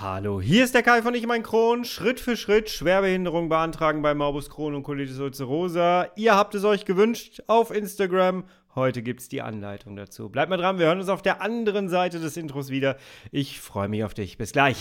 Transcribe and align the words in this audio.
Hallo, 0.00 0.40
hier 0.40 0.62
ist 0.62 0.76
der 0.76 0.84
Kai 0.84 1.02
von 1.02 1.12
Ich 1.16 1.26
mein 1.26 1.42
Kron. 1.42 1.84
Schritt 1.84 2.20
für 2.20 2.36
Schritt 2.36 2.70
Schwerbehinderung 2.70 3.48
beantragen 3.48 4.00
bei 4.00 4.14
Morbus 4.14 4.48
Crohn 4.48 4.76
und 4.76 4.84
Colitis 4.84 5.18
ulcerosa. 5.18 6.06
Ihr 6.14 6.36
habt 6.36 6.54
es 6.54 6.62
euch 6.62 6.84
gewünscht 6.84 7.42
auf 7.48 7.72
Instagram. 7.72 8.44
Heute 8.76 9.02
gibt 9.02 9.22
es 9.22 9.28
die 9.28 9.42
Anleitung 9.42 9.96
dazu. 9.96 10.28
Bleibt 10.28 10.50
mal 10.50 10.56
dran, 10.56 10.78
wir 10.78 10.86
hören 10.86 11.00
uns 11.00 11.08
auf 11.08 11.22
der 11.22 11.42
anderen 11.42 11.88
Seite 11.88 12.20
des 12.20 12.36
Intros 12.36 12.70
wieder. 12.70 12.96
Ich 13.32 13.58
freue 13.60 13.88
mich 13.88 14.04
auf 14.04 14.14
dich. 14.14 14.38
Bis 14.38 14.52
gleich. 14.52 14.76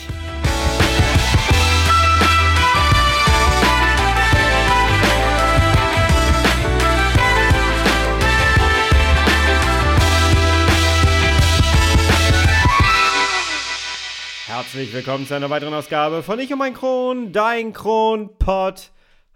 Herzlich 14.58 14.92
willkommen 14.92 15.28
zu 15.28 15.36
einer 15.36 15.52
weiteren 15.52 15.76
Ausgabe 15.76 16.24
von 16.24 16.40
Ich 16.40 16.52
und 16.52 16.58
mein 16.58 16.74
Kron, 16.74 17.32
dein 17.32 17.74
Kronpott. 17.74 18.90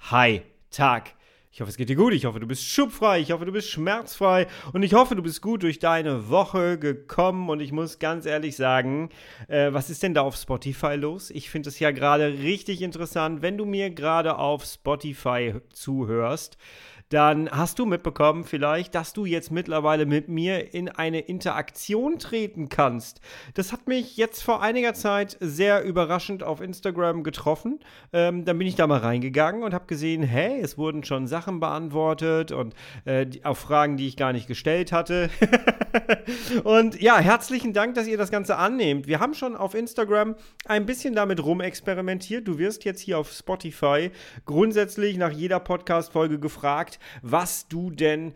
Hi, 0.09 0.41
Tag. 0.71 1.13
Ich 1.51 1.61
hoffe, 1.61 1.69
es 1.69 1.77
geht 1.77 1.89
dir 1.89 1.95
gut. 1.95 2.13
Ich 2.13 2.25
hoffe, 2.25 2.39
du 2.39 2.47
bist 2.47 2.65
schubfrei. 2.65 3.19
Ich 3.19 3.31
hoffe, 3.31 3.45
du 3.45 3.51
bist 3.51 3.69
schmerzfrei. 3.69 4.47
Und 4.73 4.81
ich 4.81 4.95
hoffe, 4.95 5.15
du 5.15 5.21
bist 5.21 5.43
gut 5.43 5.61
durch 5.61 5.77
deine 5.77 6.29
Woche 6.29 6.79
gekommen. 6.79 7.51
Und 7.51 7.59
ich 7.59 7.71
muss 7.71 7.99
ganz 7.99 8.25
ehrlich 8.25 8.55
sagen, 8.55 9.09
äh, 9.47 9.71
was 9.71 9.91
ist 9.91 10.01
denn 10.01 10.15
da 10.15 10.21
auf 10.21 10.37
Spotify 10.37 10.95
los? 10.95 11.29
Ich 11.29 11.51
finde 11.51 11.69
es 11.69 11.77
ja 11.77 11.91
gerade 11.91 12.39
richtig 12.39 12.81
interessant, 12.81 13.43
wenn 13.43 13.59
du 13.59 13.65
mir 13.65 13.91
gerade 13.91 14.39
auf 14.39 14.65
Spotify 14.65 15.53
zuhörst 15.71 16.57
dann 17.11 17.51
hast 17.51 17.77
du 17.77 17.85
mitbekommen 17.85 18.45
vielleicht, 18.45 18.95
dass 18.95 19.11
du 19.11 19.25
jetzt 19.25 19.51
mittlerweile 19.51 20.05
mit 20.05 20.29
mir 20.29 20.73
in 20.73 20.87
eine 20.87 21.19
Interaktion 21.19 22.19
treten 22.19 22.69
kannst. 22.69 23.19
Das 23.53 23.73
hat 23.73 23.85
mich 23.85 24.15
jetzt 24.15 24.41
vor 24.41 24.61
einiger 24.61 24.93
Zeit 24.93 25.35
sehr 25.41 25.83
überraschend 25.83 26.41
auf 26.41 26.61
Instagram 26.61 27.23
getroffen. 27.23 27.81
Ähm, 28.13 28.45
dann 28.45 28.57
bin 28.57 28.65
ich 28.65 28.75
da 28.75 28.87
mal 28.87 28.99
reingegangen 28.99 29.63
und 29.63 29.73
habe 29.73 29.87
gesehen, 29.87 30.23
hey, 30.23 30.61
es 30.61 30.77
wurden 30.77 31.03
schon 31.03 31.27
Sachen 31.27 31.59
beantwortet 31.59 32.53
und 32.53 32.75
äh, 33.03 33.27
auf 33.43 33.57
Fragen, 33.57 33.97
die 33.97 34.07
ich 34.07 34.15
gar 34.15 34.31
nicht 34.31 34.47
gestellt 34.47 34.93
hatte. 34.93 35.29
und 36.63 37.01
ja, 37.01 37.19
herzlichen 37.19 37.73
Dank, 37.73 37.95
dass 37.95 38.07
ihr 38.07 38.17
das 38.17 38.31
Ganze 38.31 38.55
annehmt. 38.55 39.07
Wir 39.07 39.19
haben 39.19 39.33
schon 39.33 39.57
auf 39.57 39.75
Instagram 39.75 40.35
ein 40.65 40.85
bisschen 40.85 41.13
damit 41.13 41.43
rumexperimentiert. 41.43 42.47
Du 42.47 42.57
wirst 42.57 42.85
jetzt 42.85 43.01
hier 43.01 43.19
auf 43.19 43.33
Spotify 43.33 44.11
grundsätzlich 44.45 45.17
nach 45.17 45.31
jeder 45.31 45.59
Podcast-Folge 45.59 46.39
gefragt, 46.39 46.99
was 47.21 47.67
du 47.67 47.91
denn 47.91 48.33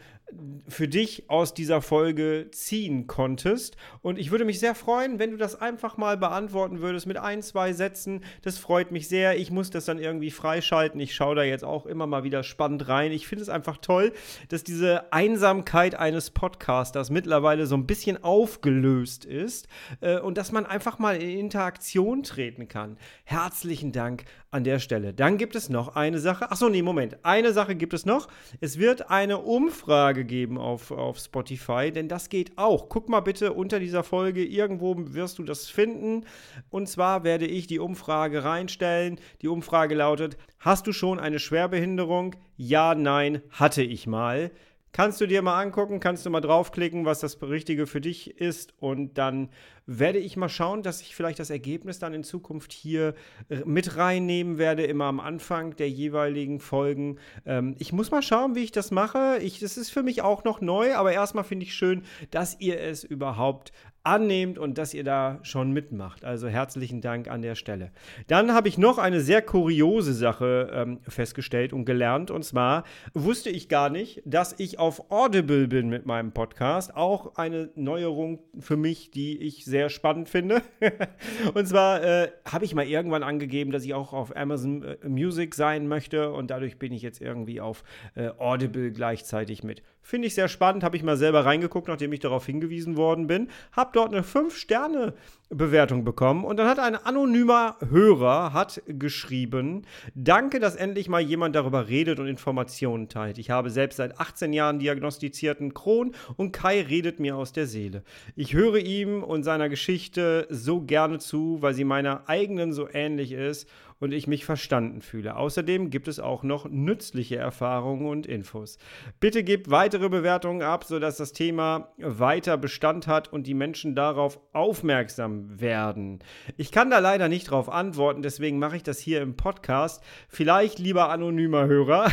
für 0.68 0.88
dich 0.88 1.30
aus 1.30 1.54
dieser 1.54 1.82
Folge 1.82 2.48
ziehen 2.52 3.08
konntest. 3.08 3.78
Und 4.02 4.18
ich 4.18 4.32
würde 4.32 4.46
mich 4.46 4.60
sehr 4.60 4.76
freuen, 4.76 5.20
wenn 5.20 5.32
du 5.32 5.38
das 5.38 5.60
einfach 5.60 5.98
mal 5.98 6.18
beantworten 6.18 6.82
würdest 6.82 7.06
mit 7.06 7.18
ein, 7.18 7.42
zwei 7.42 7.74
Sätzen. 7.74 8.24
Das 8.42 8.58
freut 8.58 8.92
mich 8.92 9.08
sehr. 9.08 9.38
Ich 9.38 9.52
muss 9.52 9.70
das 9.70 9.86
dann 9.86 10.00
irgendwie 10.00 10.32
freischalten. 10.32 11.00
Ich 11.00 11.14
schaue 11.14 11.36
da 11.36 11.44
jetzt 11.44 11.64
auch 11.64 11.86
immer 11.86 12.08
mal 12.08 12.24
wieder 12.24 12.44
spannend 12.44 12.88
rein. 12.88 13.12
Ich 13.12 13.28
finde 13.28 13.44
es 13.44 13.50
einfach 13.50 13.78
toll, 13.78 14.14
dass 14.50 14.64
diese 14.64 15.14
Einsamkeit 15.14 15.96
eines 15.96 16.32
Podcasters 16.32 17.10
mittlerweile 17.10 17.68
so 17.68 17.76
ein 17.76 17.86
bisschen 17.86 18.24
aufgelöst 18.24 19.26
ist 19.26 19.68
äh, 20.02 20.20
und 20.20 20.38
dass 20.38 20.52
man 20.52 20.66
einfach 20.66 21.00
mal 21.00 21.22
in 21.22 21.40
Interaktion 21.40 22.24
treten 22.24 22.68
kann. 22.68 22.98
Herzlichen 23.24 23.92
Dank 23.92 24.26
an 24.56 24.64
der 24.64 24.80
Stelle. 24.80 25.14
Dann 25.14 25.38
gibt 25.38 25.56
es 25.56 25.70
noch 25.70 25.96
eine 25.96 26.20
Sache. 26.20 26.50
Achso, 26.50 26.70
nee, 26.70 26.82
Moment. 26.82 27.24
Eine 27.24 27.52
Sache 27.52 27.76
gibt 27.76 27.94
es 27.94 28.06
noch. 28.06 28.30
Es 28.62 28.80
wird 28.80 29.10
eine 29.10 29.40
Umfrage 29.40 30.15
geben 30.24 30.58
auf, 30.58 30.92
auf 30.92 31.20
Spotify, 31.20 31.92
denn 31.92 32.08
das 32.08 32.30
geht 32.30 32.58
auch. 32.58 32.88
Guck 32.88 33.10
mal 33.10 33.20
bitte 33.20 33.54
unter 33.54 33.80
dieser 33.80 34.04
Folge. 34.04 34.46
Irgendwo 34.46 34.96
wirst 34.98 35.40
du 35.40 35.44
das 35.44 35.68
finden. 35.68 36.26
Und 36.70 36.88
zwar 36.88 37.24
werde 37.24 37.46
ich 37.46 37.68
die 37.68 37.80
Umfrage 37.80 38.44
reinstellen. 38.44 39.20
Die 39.42 39.48
Umfrage 39.48 39.96
lautet: 39.96 40.38
Hast 40.60 40.88
du 40.88 40.94
schon 40.94 41.20
eine 41.20 41.40
Schwerbehinderung? 41.40 42.36
Ja, 42.56 42.96
nein, 42.96 43.42
hatte 43.50 43.84
ich 43.84 44.08
mal. 44.08 44.52
Kannst 44.96 45.20
du 45.20 45.26
dir 45.26 45.42
mal 45.42 45.62
angucken, 45.62 46.00
kannst 46.00 46.26
du 46.26 46.30
mal 46.30 46.40
draufklicken, 46.40 47.04
was 47.04 47.20
das 47.20 47.42
Richtige 47.42 47.86
für 47.86 48.00
dich 48.00 48.40
ist 48.40 48.74
und 48.80 49.18
dann 49.18 49.50
werde 49.88 50.20
ich 50.20 50.36
mal 50.38 50.50
schauen, 50.50 50.84
dass 50.84 51.02
ich 51.02 51.16
vielleicht 51.16 51.40
das 51.40 51.50
Ergebnis 51.50 52.00
dann 52.00 52.14
in 52.14 52.24
Zukunft 52.24 52.74
hier 52.74 53.14
äh, 53.50 53.62
mit 53.66 53.98
reinnehmen 53.98 54.58
werde, 54.58 54.84
immer 54.84 55.06
am 55.06 55.20
Anfang 55.20 55.76
der 55.76 55.90
jeweiligen 55.90 56.60
Folgen. 56.60 57.18
Ähm, 57.46 57.76
ich 57.78 57.94
muss 57.94 58.12
mal 58.12 58.22
schauen, 58.22 58.56
wie 58.56 58.64
ich 58.64 58.72
das 58.72 58.92
mache. 58.92 59.38
Ich, 59.42 59.60
das 59.60 59.78
ist 59.78 59.92
für 59.92 60.04
mich 60.04 60.22
auch 60.22 60.44
noch 60.44 60.62
neu, 60.62 60.96
aber 60.96 61.14
erstmal 61.14 61.44
finde 61.44 61.66
ich 61.66 61.74
schön, 61.74 62.04
dass 62.32 62.60
ihr 62.60 62.80
es 62.80 63.04
überhaupt 63.04 63.72
annehmt 64.06 64.60
und 64.60 64.78
dass 64.78 64.94
ihr 64.94 65.04
da 65.04 65.40
schon 65.42 65.72
mitmacht. 65.72 66.24
Also 66.24 66.48
herzlichen 66.48 67.02
Dank 67.02 67.28
an 67.28 67.42
der 67.42 67.56
Stelle. 67.56 67.92
Dann 68.28 68.54
habe 68.54 68.68
ich 68.68 68.78
noch 68.78 68.98
eine 68.98 69.20
sehr 69.20 69.42
kuriose 69.42 70.14
Sache 70.14 70.70
ähm, 70.72 71.00
festgestellt 71.08 71.74
und 71.74 71.86
gelernt. 71.86 72.30
Und 72.32 72.44
zwar 72.46 72.84
wusste 73.14 73.50
ich 73.50 73.68
gar 73.68 73.90
nicht, 73.90 74.22
dass 74.26 74.56
ich 74.60 74.80
auf 74.80 75.12
Audible 75.12 75.68
bin 75.68 75.90
mit 75.90 76.06
meinem 76.06 76.32
Podcast. 76.32 76.96
Auch 76.96 77.36
eine 77.36 77.72
Neuerung 77.76 78.40
für 78.60 78.78
mich, 78.78 79.10
die 79.10 79.40
ich 79.40 79.66
sehr 79.66 79.75
sehr 79.76 79.90
spannend 79.90 80.30
finde. 80.30 80.62
und 81.54 81.68
zwar 81.68 82.02
äh, 82.02 82.32
habe 82.50 82.64
ich 82.64 82.74
mal 82.74 82.88
irgendwann 82.88 83.24
angegeben, 83.24 83.72
dass 83.72 83.84
ich 83.84 83.94
auch 83.94 84.14
auf 84.14 84.34
Amazon 84.34 84.84
äh, 84.84 84.98
Music 85.06 85.54
sein 85.54 85.90
möchte 85.90 86.32
und 86.32 86.50
dadurch 86.50 86.80
bin 86.80 86.94
ich 86.94 87.02
jetzt 87.02 87.20
irgendwie 87.20 87.60
auf 87.60 87.84
äh, 88.16 88.30
Audible 88.38 88.92
gleichzeitig 88.92 89.66
mit. 89.66 89.84
Finde 90.08 90.28
ich 90.28 90.36
sehr 90.36 90.50
spannend, 90.50 90.84
habe 90.84 90.96
ich 90.98 91.02
mal 91.02 91.18
selber 91.18 91.46
reingeguckt, 91.46 91.88
nachdem 91.88 92.14
ich 92.14 92.20
darauf 92.20 92.46
hingewiesen 92.46 92.96
worden 92.96 93.26
bin. 93.26 93.50
Habe 93.72 93.90
dort 93.92 94.14
eine 94.14 94.22
5-Sterne-Bewertung 94.22 96.04
bekommen 96.04 96.46
und 96.46 96.58
dann 96.58 96.68
hat 96.68 96.78
ein 96.78 96.94
anonymer 96.94 97.78
Hörer 97.90 98.54
hat 98.54 98.84
geschrieben, 98.86 99.88
danke, 100.14 100.60
dass 100.60 100.76
endlich 100.76 101.10
mal 101.10 101.22
jemand 101.22 101.56
darüber 101.56 101.88
redet 101.88 102.20
und 102.20 102.28
Informationen 102.28 103.10
teilt. 103.10 103.40
Ich 103.40 103.50
habe 103.50 103.72
selbst 103.72 103.96
seit 103.96 104.20
18 104.20 104.54
Jahren 104.54 104.78
diagnostizierten 104.78 105.74
Kron 105.74 106.14
und 106.38 106.52
Kai 106.52 106.82
redet 106.84 107.20
mir 107.20 107.36
aus 107.36 107.52
der 107.52 107.66
Seele. 107.66 108.04
Ich 108.36 108.54
höre 108.54 108.78
ihm 108.78 109.24
und 109.24 109.42
seiner 109.42 109.70
Geschichte 109.70 110.46
so 110.52 110.82
gerne 110.82 111.18
zu, 111.18 111.64
weil 111.64 111.74
sie 111.74 111.84
meiner 111.84 112.30
eigenen 112.30 112.74
so 112.74 112.88
ähnlich 112.94 113.32
ist 113.32 113.68
und 114.00 114.12
ich 114.12 114.28
mich 114.28 114.46
verstanden 114.46 115.02
fühle. 115.02 115.38
Außerdem 115.38 115.90
gibt 115.90 116.08
es 116.08 116.20
auch 116.20 116.44
noch 116.44 116.70
nützliche 116.70 117.38
Erfahrungen 117.38 118.08
und 118.08 118.26
Infos. 118.26 118.78
Bitte 119.20 119.44
gebt 119.44 119.72
weitere 119.72 120.10
Bewertungen 120.10 120.62
ab, 120.62 120.84
sodass 120.84 121.18
das 121.18 121.32
Thema 121.32 121.94
weiter 121.98 122.58
Bestand 122.58 123.08
hat 123.08 123.32
und 123.32 123.48
die 123.48 123.54
Menschen 123.54 123.96
darauf 123.96 124.40
aufmerksam 124.54 125.62
werden. 125.62 126.20
Ich 126.58 126.72
kann 126.72 126.90
da 126.90 127.00
leider 127.00 127.30
nicht 127.30 127.50
drauf 127.50 127.70
antworten, 127.70 128.22
deswegen 128.22 128.60
mache 128.60 128.76
ich 128.76 128.84
das 128.84 129.00
hier 129.00 129.22
im 129.22 129.36
Podcast. 129.36 130.04
Vielleicht, 130.28 130.78
lieber 130.80 131.10
anonymer 131.10 131.66
Hörer, 131.66 132.12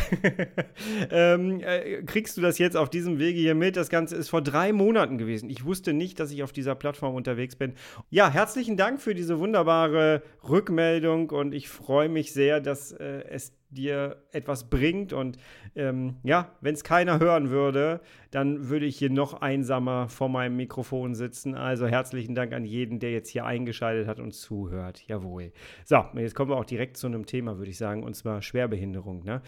ähm, 1.11 1.59
äh, 1.59 2.03
kriegst 2.03 2.37
du 2.37 2.41
das 2.41 2.57
jetzt 2.59 2.77
auf 2.77 2.89
diesem 2.89 3.19
Wege 3.19 3.39
hier 3.39 3.55
mit. 3.55 3.75
Das 3.75 3.89
Ganze 3.89 4.15
ist 4.15 4.29
vor 4.29 4.41
drei 4.41 4.71
Monaten 4.71 5.17
gewesen. 5.17 5.49
Ich 5.49 5.65
wusste 5.65 5.93
nicht, 5.93 6.19
dass 6.19 6.31
ich 6.31 6.43
auf 6.43 6.53
dieser 6.53 6.75
Plattform 6.75 7.13
unterwegs 7.15 7.55
bin. 7.55 7.73
Ja, 8.09 8.29
herzlichen 8.29 8.77
Dank 8.77 9.01
für 9.01 9.13
diese 9.13 9.39
wunderbare 9.39 10.23
Rückmeldung 10.47 11.29
und 11.29 11.53
ich 11.53 11.72
freue 11.73 12.09
mich 12.09 12.33
sehr, 12.33 12.59
dass 12.59 12.91
äh, 12.91 13.23
es 13.29 13.53
dir 13.73 14.17
etwas 14.31 14.69
bringt. 14.69 15.13
Und 15.13 15.37
ähm, 15.75 16.17
ja, 16.23 16.51
wenn 16.61 16.73
es 16.73 16.83
keiner 16.83 17.19
hören 17.19 17.49
würde, 17.49 18.01
dann 18.31 18.69
würde 18.69 18.85
ich 18.85 18.97
hier 18.97 19.09
noch 19.09 19.41
einsamer 19.41 20.09
vor 20.09 20.29
meinem 20.29 20.55
Mikrofon 20.55 21.15
sitzen. 21.15 21.55
Also 21.55 21.87
herzlichen 21.87 22.35
Dank 22.35 22.53
an 22.53 22.65
jeden, 22.65 22.99
der 22.99 23.11
jetzt 23.11 23.29
hier 23.29 23.45
eingeschaltet 23.45 24.07
hat 24.07 24.19
und 24.19 24.33
zuhört. 24.33 25.03
Jawohl. 25.07 25.51
So, 25.85 26.03
jetzt 26.15 26.35
kommen 26.35 26.51
wir 26.51 26.57
auch 26.57 26.65
direkt 26.65 26.97
zu 26.97 27.07
einem 27.07 27.25
Thema, 27.25 27.57
würde 27.57 27.71
ich 27.71 27.77
sagen, 27.77 28.03
und 28.03 28.15
zwar 28.15 28.41
Schwerbehinderung. 28.41 29.23
Ne? 29.23 29.41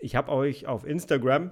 Ich 0.00 0.16
habe 0.16 0.32
euch 0.32 0.66
auf 0.66 0.84
Instagram 0.84 1.50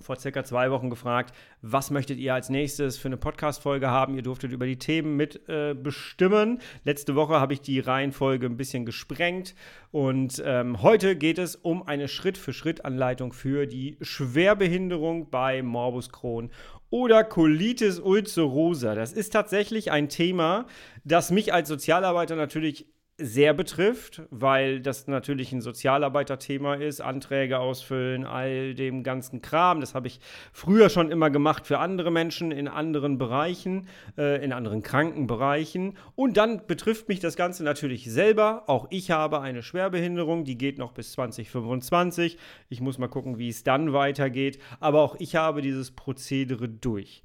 vor 0.00 0.16
circa 0.16 0.44
zwei 0.44 0.70
Wochen 0.70 0.90
gefragt, 0.90 1.34
was 1.62 1.90
möchtet 1.90 2.18
ihr 2.18 2.34
als 2.34 2.50
nächstes 2.50 2.98
für 2.98 3.08
eine 3.08 3.16
Podcast-Folge 3.16 3.90
haben? 3.90 4.14
Ihr 4.14 4.22
durftet 4.22 4.52
über 4.52 4.66
die 4.66 4.78
Themen 4.78 5.16
mit 5.16 5.48
äh, 5.48 5.74
bestimmen. 5.74 6.60
Letzte 6.84 7.14
Woche 7.14 7.40
habe 7.40 7.54
ich 7.54 7.60
die 7.60 7.80
Reihenfolge 7.80 8.46
ein 8.46 8.56
bisschen 8.56 8.84
gesprengt 8.84 9.54
und 9.90 10.42
ähm, 10.44 10.82
heute 10.82 11.16
geht 11.16 11.38
es 11.38 11.56
um 11.56 11.86
eine 11.86 12.08
Schritt-für-Schritt-Anleitung 12.08 13.32
für 13.32 13.66
die 13.66 13.96
Schwerbehinderung 14.00 15.30
bei 15.30 15.62
Morbus 15.62 16.10
Crohn 16.10 16.50
oder 16.90 17.24
Colitis 17.24 17.98
ulcerosa. 17.98 18.94
Das 18.94 19.12
ist 19.12 19.32
tatsächlich 19.32 19.90
ein 19.90 20.08
Thema, 20.08 20.66
das 21.04 21.30
mich 21.30 21.52
als 21.52 21.68
Sozialarbeiter 21.68 22.36
natürlich 22.36 22.86
sehr 23.18 23.54
betrifft, 23.54 24.22
weil 24.30 24.80
das 24.80 25.06
natürlich 25.06 25.50
ein 25.52 25.62
Sozialarbeiterthema 25.62 26.74
ist, 26.74 27.00
Anträge 27.00 27.58
ausfüllen, 27.58 28.26
all 28.26 28.74
dem 28.74 29.02
ganzen 29.02 29.40
Kram. 29.40 29.80
Das 29.80 29.94
habe 29.94 30.06
ich 30.06 30.20
früher 30.52 30.90
schon 30.90 31.10
immer 31.10 31.30
gemacht 31.30 31.66
für 31.66 31.78
andere 31.78 32.10
Menschen 32.10 32.52
in 32.52 32.68
anderen 32.68 33.16
Bereichen, 33.16 33.88
äh, 34.18 34.44
in 34.44 34.52
anderen 34.52 34.82
Krankenbereichen. 34.82 35.96
Und 36.14 36.36
dann 36.36 36.66
betrifft 36.66 37.08
mich 37.08 37.20
das 37.20 37.36
Ganze 37.36 37.64
natürlich 37.64 38.04
selber. 38.04 38.64
Auch 38.66 38.86
ich 38.90 39.10
habe 39.10 39.40
eine 39.40 39.62
Schwerbehinderung, 39.62 40.44
die 40.44 40.58
geht 40.58 40.76
noch 40.76 40.92
bis 40.92 41.12
2025. 41.12 42.36
Ich 42.68 42.82
muss 42.82 42.98
mal 42.98 43.08
gucken, 43.08 43.38
wie 43.38 43.48
es 43.48 43.64
dann 43.64 43.94
weitergeht. 43.94 44.58
Aber 44.78 45.00
auch 45.00 45.16
ich 45.18 45.36
habe 45.36 45.62
dieses 45.62 45.90
Prozedere 45.90 46.68
durch. 46.68 47.22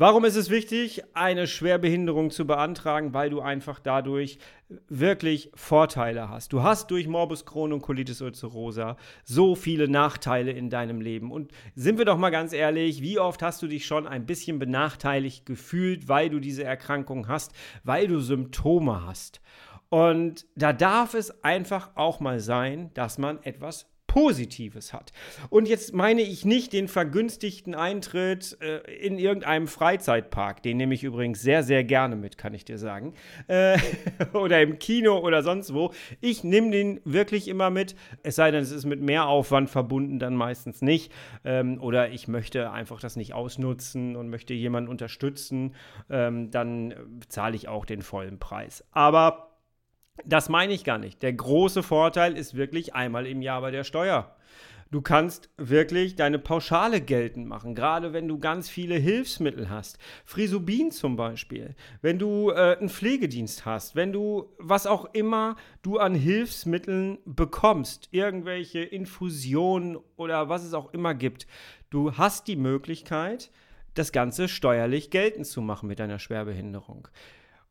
Warum 0.00 0.24
ist 0.24 0.36
es 0.36 0.48
wichtig, 0.48 1.02
eine 1.14 1.48
Schwerbehinderung 1.48 2.30
zu 2.30 2.46
beantragen? 2.46 3.14
Weil 3.14 3.30
du 3.30 3.40
einfach 3.40 3.80
dadurch 3.80 4.38
wirklich 4.88 5.50
Vorteile 5.56 6.28
hast. 6.28 6.52
Du 6.52 6.62
hast 6.62 6.92
durch 6.92 7.08
Morbus 7.08 7.44
Crohn 7.44 7.72
und 7.72 7.82
Colitis 7.82 8.22
ulcerosa 8.22 8.96
so 9.24 9.56
viele 9.56 9.88
Nachteile 9.88 10.52
in 10.52 10.70
deinem 10.70 11.00
Leben. 11.00 11.32
Und 11.32 11.50
sind 11.74 11.98
wir 11.98 12.04
doch 12.04 12.16
mal 12.16 12.30
ganz 12.30 12.52
ehrlich, 12.52 13.02
wie 13.02 13.18
oft 13.18 13.42
hast 13.42 13.60
du 13.60 13.66
dich 13.66 13.86
schon 13.86 14.06
ein 14.06 14.24
bisschen 14.24 14.60
benachteiligt 14.60 15.46
gefühlt, 15.46 16.06
weil 16.06 16.30
du 16.30 16.38
diese 16.38 16.62
Erkrankung 16.62 17.26
hast, 17.26 17.50
weil 17.82 18.06
du 18.06 18.20
Symptome 18.20 19.04
hast? 19.04 19.40
Und 19.88 20.46
da 20.54 20.72
darf 20.72 21.14
es 21.14 21.42
einfach 21.42 21.90
auch 21.96 22.20
mal 22.20 22.38
sein, 22.38 22.92
dass 22.94 23.18
man 23.18 23.42
etwas 23.42 23.90
Positives 24.08 24.92
hat. 24.92 25.12
Und 25.50 25.68
jetzt 25.68 25.94
meine 25.94 26.22
ich 26.22 26.44
nicht 26.44 26.72
den 26.72 26.88
vergünstigten 26.88 27.76
Eintritt 27.76 28.58
äh, 28.60 28.78
in 28.96 29.18
irgendeinem 29.18 29.68
Freizeitpark, 29.68 30.62
den 30.62 30.78
nehme 30.78 30.94
ich 30.94 31.04
übrigens 31.04 31.40
sehr, 31.40 31.62
sehr 31.62 31.84
gerne 31.84 32.16
mit, 32.16 32.38
kann 32.38 32.54
ich 32.54 32.64
dir 32.64 32.78
sagen, 32.78 33.14
äh, 33.46 33.78
oder 34.32 34.60
im 34.60 34.80
Kino 34.80 35.18
oder 35.18 35.42
sonst 35.42 35.72
wo. 35.72 35.92
Ich 36.20 36.42
nehme 36.42 36.70
den 36.70 37.00
wirklich 37.04 37.46
immer 37.46 37.70
mit, 37.70 37.94
es 38.22 38.34
sei 38.34 38.50
denn, 38.50 38.62
es 38.62 38.72
ist 38.72 38.86
mit 38.86 39.00
mehr 39.00 39.26
Aufwand 39.26 39.70
verbunden, 39.70 40.18
dann 40.18 40.34
meistens 40.34 40.82
nicht. 40.82 41.12
Ähm, 41.44 41.80
oder 41.80 42.10
ich 42.10 42.28
möchte 42.28 42.72
einfach 42.72 43.00
das 43.00 43.14
nicht 43.14 43.34
ausnutzen 43.34 44.16
und 44.16 44.30
möchte 44.30 44.54
jemanden 44.54 44.90
unterstützen, 44.90 45.74
ähm, 46.10 46.50
dann 46.50 46.94
zahle 47.28 47.56
ich 47.56 47.68
auch 47.68 47.84
den 47.84 48.00
vollen 48.00 48.38
Preis. 48.38 48.84
Aber 48.90 49.47
das 50.24 50.48
meine 50.48 50.72
ich 50.72 50.84
gar 50.84 50.98
nicht. 50.98 51.22
Der 51.22 51.32
große 51.32 51.82
Vorteil 51.82 52.36
ist 52.36 52.54
wirklich 52.54 52.94
einmal 52.94 53.26
im 53.26 53.42
Jahr 53.42 53.60
bei 53.60 53.70
der 53.70 53.84
Steuer. 53.84 54.34
Du 54.90 55.02
kannst 55.02 55.50
wirklich 55.58 56.16
deine 56.16 56.38
Pauschale 56.38 57.02
geltend 57.02 57.46
machen, 57.46 57.74
gerade 57.74 58.14
wenn 58.14 58.26
du 58.26 58.38
ganz 58.38 58.70
viele 58.70 58.94
Hilfsmittel 58.94 59.68
hast. 59.68 59.98
Frisubin 60.24 60.90
zum 60.92 61.14
Beispiel, 61.14 61.74
wenn 62.00 62.18
du 62.18 62.50
äh, 62.50 62.78
einen 62.78 62.88
Pflegedienst 62.88 63.66
hast, 63.66 63.96
wenn 63.96 64.14
du 64.14 64.48
was 64.56 64.86
auch 64.86 65.04
immer 65.12 65.56
du 65.82 65.98
an 65.98 66.14
Hilfsmitteln 66.14 67.18
bekommst, 67.26 68.08
irgendwelche 68.12 68.80
Infusionen 68.80 69.98
oder 70.16 70.48
was 70.48 70.64
es 70.64 70.72
auch 70.72 70.94
immer 70.94 71.14
gibt, 71.14 71.46
du 71.90 72.16
hast 72.16 72.48
die 72.48 72.56
Möglichkeit, 72.56 73.50
das 73.92 74.10
Ganze 74.10 74.48
steuerlich 74.48 75.10
geltend 75.10 75.46
zu 75.46 75.60
machen 75.60 75.88
mit 75.88 75.98
deiner 75.98 76.18
Schwerbehinderung. 76.18 77.08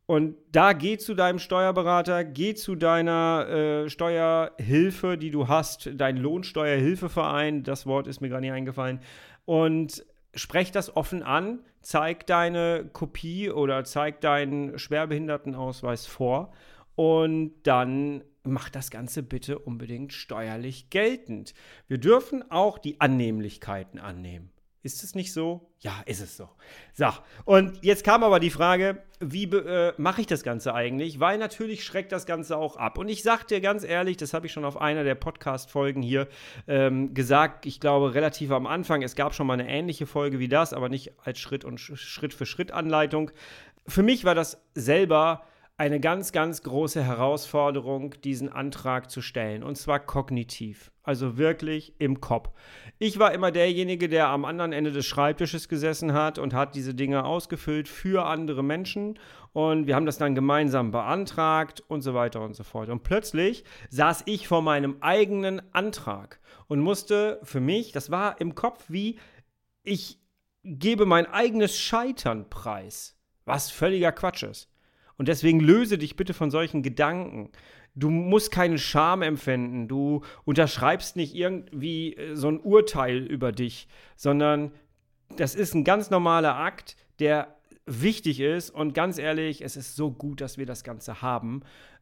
Und 0.08 0.38
da 0.54 0.72
geh 0.72 0.98
zu 0.98 1.16
deinem 1.16 1.38
Steuerberater, 1.38 2.24
geh 2.24 2.56
zu 2.56 2.76
deiner 2.76 3.48
äh, 3.50 3.90
Steuerhilfe, 3.90 5.18
die 5.18 5.32
du 5.32 5.50
hast, 5.50 5.90
dein 5.96 6.16
Lohnsteuerhilfeverein, 6.16 7.64
das 7.64 7.86
Wort 7.86 8.08
ist 8.08 8.22
mir 8.22 8.30
gerade 8.30 8.42
nicht 8.42 8.54
eingefallen, 8.54 9.02
und 9.44 10.06
sprech 10.34 10.72
das 10.72 10.96
offen 10.96 11.24
an, 11.24 11.60
zeig 11.82 12.26
deine 12.26 12.90
Kopie 12.94 13.50
oder 13.50 13.84
zeig 13.84 14.22
deinen 14.22 14.80
Schwerbehindertenausweis 14.80 16.06
vor 16.06 16.54
und 16.96 17.54
dann 17.64 18.24
mach 18.44 18.70
das 18.70 18.92
Ganze 18.92 19.24
bitte 19.24 19.60
unbedingt 19.60 20.14
steuerlich 20.14 20.90
geltend. 20.90 21.54
Wir 21.88 21.98
dürfen 21.98 22.50
auch 22.50 22.78
die 22.78 23.02
Annehmlichkeiten 23.02 24.00
annehmen. 24.00 24.52
Ist 24.88 25.04
es 25.04 25.16
nicht 25.16 25.34
so? 25.34 25.70
Ja, 25.82 26.02
ist 26.06 26.22
es 26.22 26.38
so. 26.38 26.48
So, 26.94 27.08
und 27.44 27.84
jetzt 27.84 28.06
kam 28.06 28.24
aber 28.24 28.40
die 28.40 28.50
Frage, 28.50 29.04
wie 29.20 29.44
äh, 29.44 29.92
mache 29.98 30.22
ich 30.22 30.28
das 30.28 30.44
Ganze 30.44 30.74
eigentlich? 30.74 31.20
Weil 31.20 31.38
natürlich 31.40 31.84
schreckt 31.84 32.14
das 32.14 32.26
Ganze 32.26 32.56
auch 32.56 32.78
ab. 32.78 32.98
Und 32.98 33.10
ich 33.10 33.22
sage 33.22 33.44
dir 33.50 33.60
ganz 33.60 33.84
ehrlich, 33.84 34.16
das 34.16 34.34
habe 34.34 34.46
ich 34.46 34.54
schon 34.54 34.64
auf 34.64 34.80
einer 34.80 35.04
der 35.04 35.16
Podcast-Folgen 35.16 36.02
hier 36.02 36.30
ähm, 36.70 37.14
gesagt, 37.14 37.66
ich 37.66 37.82
glaube 37.82 38.14
relativ 38.14 38.50
am 38.52 38.66
Anfang, 38.66 39.04
es 39.04 39.18
gab 39.18 39.36
schon 39.36 39.46
mal 39.46 39.60
eine 39.60 39.68
ähnliche 39.70 40.06
Folge 40.06 40.40
wie 40.40 40.48
das, 40.48 40.72
aber 40.72 40.88
nicht 40.88 41.12
als 41.22 41.38
Schritt- 41.38 41.66
und 41.66 41.80
Schritt-für-Schritt-Anleitung. 41.80 43.32
Für 43.88 44.04
mich 44.04 44.24
war 44.24 44.36
das 44.36 44.62
selber 44.74 45.44
eine 45.80 46.00
ganz, 46.00 46.32
ganz 46.32 46.64
große 46.64 47.04
Herausforderung, 47.04 48.16
diesen 48.24 48.50
Antrag 48.50 49.12
zu 49.12 49.22
stellen. 49.22 49.62
Und 49.62 49.78
zwar 49.78 50.00
kognitiv. 50.00 50.92
Also 51.04 51.38
wirklich 51.38 51.94
im 52.00 52.20
Kopf. 52.20 52.50
Ich 52.98 53.20
war 53.20 53.32
immer 53.32 53.52
derjenige, 53.52 54.10
der 54.10 54.28
am 54.28 54.44
anderen 54.44 54.74
Ende 54.74 54.92
des 54.92 55.06
Schreibtisches 55.06 55.70
gesessen 55.70 56.14
hat 56.14 56.40
und 56.40 56.56
hat 56.56 56.74
diese 56.74 56.96
Dinge 56.96 57.24
ausgefüllt 57.26 57.88
für 57.88 58.26
andere 58.26 58.64
Menschen. 58.64 59.20
Und 59.54 59.86
wir 59.86 59.96
haben 59.96 60.08
das 60.08 60.18
dann 60.18 60.34
gemeinsam 60.34 60.90
beantragt 60.90 61.84
und 61.88 62.02
so 62.02 62.16
weiter 62.16 62.42
und 62.42 62.56
so 62.56 62.64
fort. 62.64 62.90
Und 62.90 63.04
plötzlich 63.04 63.64
saß 63.90 64.24
ich 64.26 64.48
vor 64.48 64.64
meinem 64.64 64.98
eigenen 65.02 65.62
Antrag 65.74 66.40
und 66.68 66.80
musste 66.80 67.40
für 67.44 67.62
mich, 67.62 67.92
das 67.92 68.10
war 68.10 68.42
im 68.42 68.56
Kopf 68.56 68.86
wie, 68.88 69.20
ich 69.84 70.20
gebe 70.64 71.06
mein 71.06 71.28
eigenes 71.28 71.78
Scheitern 71.78 72.50
preis. 72.50 73.16
Was 73.46 73.70
völliger 73.70 74.12
Quatsch 74.12 74.44
ist. 74.44 74.70
Und 75.18 75.28
deswegen 75.28 75.60
löse 75.60 75.98
dich 75.98 76.16
bitte 76.16 76.34
von 76.34 76.52
solchen 76.52 76.84
Gedanken. 76.84 77.50
Du 77.96 78.10
musst 78.10 78.52
keine 78.52 78.78
Scham 78.78 79.22
empfinden. 79.22 79.88
Du 79.88 80.22
unterschreibst 80.46 81.16
nicht 81.16 81.36
irgendwie 81.36 82.14
äh, 82.14 82.36
so 82.36 82.48
ein 82.50 82.60
Urteil 82.60 83.18
über 83.18 83.52
dich, 83.52 83.88
sondern 84.16 84.72
das 85.36 85.56
ist 85.56 85.74
ein 85.74 85.84
ganz 85.84 86.10
normaler 86.10 86.56
Akt, 86.56 86.96
der 87.20 87.56
wichtig 87.86 88.40
ist. 88.40 88.70
Und 88.70 88.94
ganz 88.94 89.18
ehrlich, 89.18 89.62
es 89.62 89.76
ist 89.76 89.96
so 89.96 90.12
gut, 90.12 90.42
dass 90.42 90.58
wir 90.58 90.66
das 90.66 90.84
Ganze 90.84 91.22
haben 91.22 91.62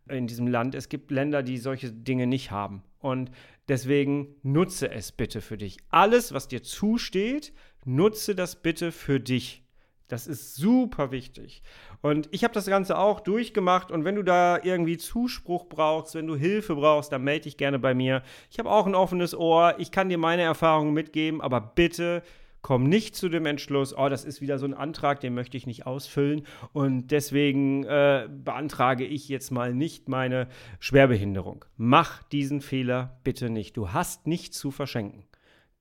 in 0.10 0.28
diesem 0.28 0.48
Land. 0.48 0.76
Es 0.76 0.90
gibt 0.90 1.12
Länder, 1.12 1.42
die 1.42 1.58
solche 1.58 1.92
Dinge 1.92 2.28
nicht 2.28 2.52
haben. 2.52 2.84
Und 3.00 3.32
deswegen 3.68 4.36
nutze 4.44 4.92
es 4.92 5.12
bitte 5.12 5.42
für 5.42 5.58
dich. 5.58 5.78
Alles, 5.90 6.34
was 6.34 6.48
dir 6.48 6.64
zusteht, 6.64 7.54
nutze 7.86 8.36
das 8.36 8.62
bitte 8.62 8.92
für 8.92 9.20
dich. 9.20 9.65
Das 10.08 10.28
ist 10.28 10.56
super 10.56 11.12
wichtig. 11.12 11.64
Und 12.02 12.30
ich 12.32 12.44
habe 12.44 12.54
das 12.54 12.68
Ganze 12.68 12.98
auch 12.98 13.20
durchgemacht. 13.20 13.92
Und 13.92 14.06
wenn 14.06 14.16
du 14.16 14.24
da 14.24 14.60
irgendwie 14.62 14.98
Zuspruch 14.98 15.68
brauchst, 15.68 16.14
wenn 16.14 16.28
du 16.28 16.36
Hilfe 16.36 16.76
brauchst, 16.76 17.12
dann 17.12 17.24
melde 17.24 17.44
dich 17.44 17.58
gerne 17.58 17.80
bei 17.80 17.96
mir. 17.96 18.22
Ich 18.52 18.60
habe 18.60 18.70
auch 18.70 18.86
ein 18.86 18.96
offenes 18.96 19.36
Ohr. 19.36 19.76
Ich 19.80 19.92
kann 19.92 20.10
dir 20.10 20.20
meine 20.20 20.44
Erfahrungen 20.44 20.94
mitgeben, 20.94 21.42
aber 21.42 21.60
bitte 21.60 22.22
komm 22.66 22.86
nicht 22.86 23.16
zu 23.16 23.30
dem 23.30 23.46
Entschluss, 23.46 23.96
oh, 23.96 24.10
das 24.10 24.26
ist 24.26 24.42
wieder 24.42 24.58
so 24.58 24.66
ein 24.66 24.74
Antrag, 24.74 25.20
den 25.20 25.36
möchte 25.36 25.56
ich 25.56 25.68
nicht 25.68 25.86
ausfüllen. 25.86 26.48
Und 26.74 27.10
deswegen 27.10 27.84
äh, 27.84 28.28
beantrage 28.28 29.06
ich 29.06 29.30
jetzt 29.30 29.52
mal 29.52 29.72
nicht 29.72 30.10
meine 30.10 30.48
Schwerbehinderung. 30.80 31.64
Mach 31.78 32.24
diesen 32.24 32.62
Fehler 32.62 33.20
bitte 33.24 33.52
nicht. 33.52 33.78
Du 33.78 33.94
hast 33.94 34.26
nichts 34.26 34.58
zu 34.58 34.72
verschenken. 34.72 35.26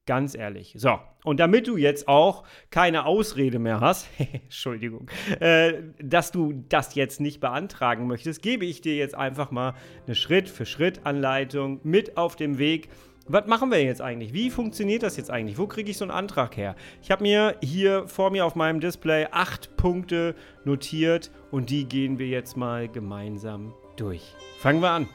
Ganz 0.06 0.34
ehrlich. 0.34 0.74
So, 0.76 0.98
und 1.24 1.40
damit 1.40 1.66
du 1.66 1.78
jetzt 1.78 2.08
auch 2.08 2.44
keine 2.70 3.06
Ausrede 3.06 3.58
mehr 3.58 3.80
hast, 3.80 4.06
Entschuldigung, 4.18 5.10
äh, 5.40 5.74
dass 5.98 6.30
du 6.30 6.64
das 6.68 6.94
jetzt 6.94 7.20
nicht 7.20 7.40
beantragen 7.40 8.06
möchtest, 8.06 8.42
gebe 8.42 8.66
ich 8.66 8.82
dir 8.82 8.96
jetzt 8.96 9.14
einfach 9.14 9.50
mal 9.50 9.74
eine 10.06 10.14
Schritt-für-Schritt-Anleitung 10.14 11.81
mit 11.84 12.19
auf 12.19 12.36
dem 12.36 12.58
Weg. 12.58 12.90
Was 13.26 13.46
machen 13.46 13.70
wir 13.70 13.82
jetzt 13.82 14.02
eigentlich? 14.02 14.34
Wie 14.34 14.50
funktioniert 14.50 15.02
das 15.02 15.17
jetzt 15.17 15.31
eigentlich? 15.31 15.56
Wo 15.56 15.67
kriege 15.67 15.90
ich 15.90 15.96
so 15.96 16.05
einen 16.05 16.10
Antrag 16.10 16.58
her? 16.58 16.76
Ich 17.00 17.10
habe 17.10 17.22
mir 17.22 17.56
hier 17.62 18.06
vor 18.06 18.31
mir 18.31 18.44
auf 18.44 18.55
meinem 18.55 18.81
Display 18.81 19.29
acht 19.31 19.74
Punkte 19.79 20.34
notiert 20.64 21.31
und 21.50 21.70
die 21.70 21.88
gehen 21.88 22.19
wir 22.19 22.26
jetzt 22.26 22.58
mal 22.58 22.88
gemeinsam 22.88 23.72
durch. 23.96 24.34
Fangen 24.58 24.82
wir 24.82 24.90
an. 24.90 25.08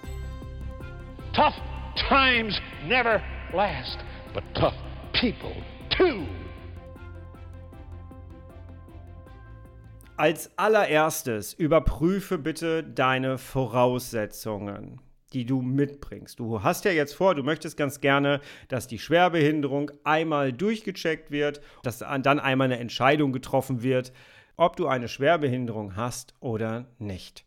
Tough 1.34 1.54
times 2.10 2.60
never 2.88 3.22
last 3.54 4.00
but 4.34 4.44
tough 4.54 4.76
people 5.14 5.56
too. 5.90 6.26
Als 10.18 10.52
allererstes 10.58 11.54
überprüfe 11.54 12.38
bitte 12.38 12.84
deine 12.84 13.38
Voraussetzungen, 13.38 15.00
die 15.32 15.46
du 15.46 15.62
mitbringst. 15.62 16.40
Du 16.40 16.62
hast 16.62 16.84
ja 16.84 16.92
jetzt 16.92 17.14
vor, 17.14 17.36
du 17.36 17.44
möchtest 17.44 17.78
ganz 17.78 18.02
gerne, 18.02 18.42
dass 18.68 18.88
die 18.88 19.00
Schwerbehinderung 19.00 19.92
einmal 20.04 20.52
durchgecheckt 20.52 21.32
wird, 21.32 21.62
dass 21.84 22.00
dann 22.00 22.40
einmal 22.40 22.66
eine 22.66 22.80
Entscheidung 22.80 23.32
getroffen 23.32 23.82
wird, 23.82 24.12
ob 24.58 24.76
du 24.76 24.88
eine 24.88 25.08
Schwerbehinderung 25.08 25.96
hast 25.96 26.34
oder 26.42 26.88
nicht. 26.98 27.46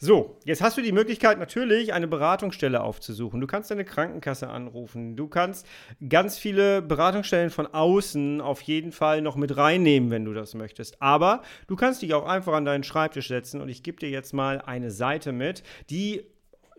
So, 0.00 0.38
jetzt 0.44 0.62
hast 0.62 0.78
du 0.78 0.80
die 0.80 0.92
Möglichkeit 0.92 1.40
natürlich, 1.40 1.92
eine 1.92 2.06
Beratungsstelle 2.06 2.80
aufzusuchen. 2.80 3.40
Du 3.40 3.48
kannst 3.48 3.72
deine 3.72 3.84
Krankenkasse 3.84 4.48
anrufen. 4.48 5.16
Du 5.16 5.26
kannst 5.26 5.66
ganz 6.08 6.38
viele 6.38 6.82
Beratungsstellen 6.82 7.50
von 7.50 7.66
außen 7.66 8.40
auf 8.40 8.60
jeden 8.60 8.92
Fall 8.92 9.22
noch 9.22 9.34
mit 9.34 9.56
reinnehmen, 9.56 10.12
wenn 10.12 10.24
du 10.24 10.32
das 10.34 10.54
möchtest. 10.54 11.02
Aber 11.02 11.42
du 11.66 11.74
kannst 11.74 12.02
dich 12.02 12.14
auch 12.14 12.26
einfach 12.26 12.52
an 12.52 12.64
deinen 12.64 12.84
Schreibtisch 12.84 13.26
setzen 13.26 13.60
und 13.60 13.68
ich 13.70 13.82
gebe 13.82 13.98
dir 13.98 14.08
jetzt 14.08 14.32
mal 14.32 14.60
eine 14.60 14.92
Seite 14.92 15.32
mit, 15.32 15.64
die 15.90 16.22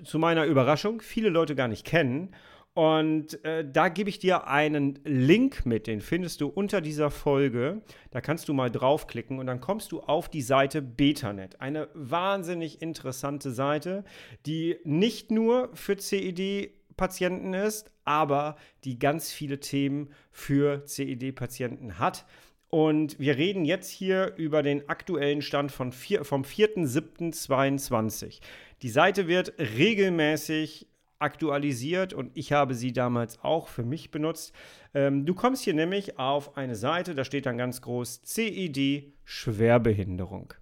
zu 0.02 0.18
meiner 0.18 0.46
Überraschung 0.46 1.02
viele 1.02 1.28
Leute 1.28 1.56
gar 1.56 1.68
nicht 1.68 1.86
kennen 1.86 2.34
und 2.74 3.44
äh, 3.44 3.70
da 3.70 3.90
gebe 3.90 4.10
ich 4.10 4.20
dir 4.20 4.48
einen 4.48 5.00
Link 5.04 5.66
mit, 5.66 5.88
den 5.88 6.02
findest 6.02 6.40
du 6.42 6.48
unter 6.48 6.82
dieser 6.82 7.10
Folge. 7.12 7.82
Da 8.12 8.22
kannst 8.22 8.48
du 8.48 8.54
mal 8.54 8.70
draufklicken 8.70 9.40
und 9.40 9.48
dann 9.48 9.60
kommst 9.60 9.92
du 9.92 10.02
auf 10.02 10.30
die 10.30 10.42
Seite 10.42 10.82
Betanet. 10.82 11.60
Eine 11.60 11.90
wahnsinnig 11.94 12.82
interessante 12.82 13.52
Seite, 13.52 14.04
die 14.46 14.78
nicht 14.84 15.32
nur 15.32 15.72
für 15.74 15.98
CED-Patienten 15.98 17.54
ist, 17.54 17.92
aber 18.06 18.56
die 18.84 18.98
ganz 19.00 19.32
viele 19.32 19.60
Themen 19.60 20.14
für 20.32 20.86
CED-Patienten 20.86 22.00
hat. 22.00 22.26
Und 22.70 23.20
wir 23.20 23.36
reden 23.36 23.66
jetzt 23.66 23.90
hier 23.90 24.36
über 24.38 24.62
den 24.62 24.88
aktuellen 24.90 25.42
Stand 25.42 25.72
von 25.72 25.92
vier, 25.92 26.24
vom 26.24 26.44
4.7.22. 26.44 28.42
Die 28.84 28.90
Seite 28.90 29.28
wird 29.28 29.54
regelmäßig 29.58 30.88
aktualisiert 31.20 32.14
und 32.14 32.32
ich 32.34 32.52
habe 32.52 32.74
sie 32.74 32.94
damals 32.94 33.44
auch 33.44 33.68
für 33.68 33.84
mich 33.84 34.12
benutzt. 34.12 34.54
Ähm, 34.94 35.26
du 35.26 35.36
kommst 35.36 35.64
hier 35.64 35.74
nämlich 35.74 36.18
auf 36.18 36.58
eine 36.58 36.76
Seite, 36.76 37.16
da 37.16 37.24
steht 37.24 37.46
dann 37.46 37.58
ganz 37.58 37.82
groß 37.82 38.24
CID 38.24 39.14
Schwerbehinderung. 39.26 40.54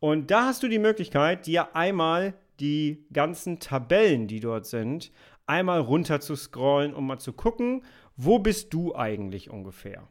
Und 0.00 0.30
da 0.30 0.46
hast 0.46 0.62
du 0.62 0.68
die 0.68 0.78
Möglichkeit, 0.78 1.46
dir 1.46 1.74
einmal 1.74 2.34
die 2.60 3.06
ganzen 3.12 3.58
Tabellen, 3.58 4.28
die 4.28 4.40
dort 4.40 4.66
sind, 4.66 5.12
einmal 5.46 5.80
runter 5.80 6.20
zu 6.20 6.36
scrollen, 6.36 6.94
um 6.94 7.06
mal 7.06 7.18
zu 7.18 7.32
gucken, 7.32 7.82
wo 8.16 8.38
bist 8.38 8.72
du 8.72 8.94
eigentlich 8.94 9.50
ungefähr. 9.50 10.06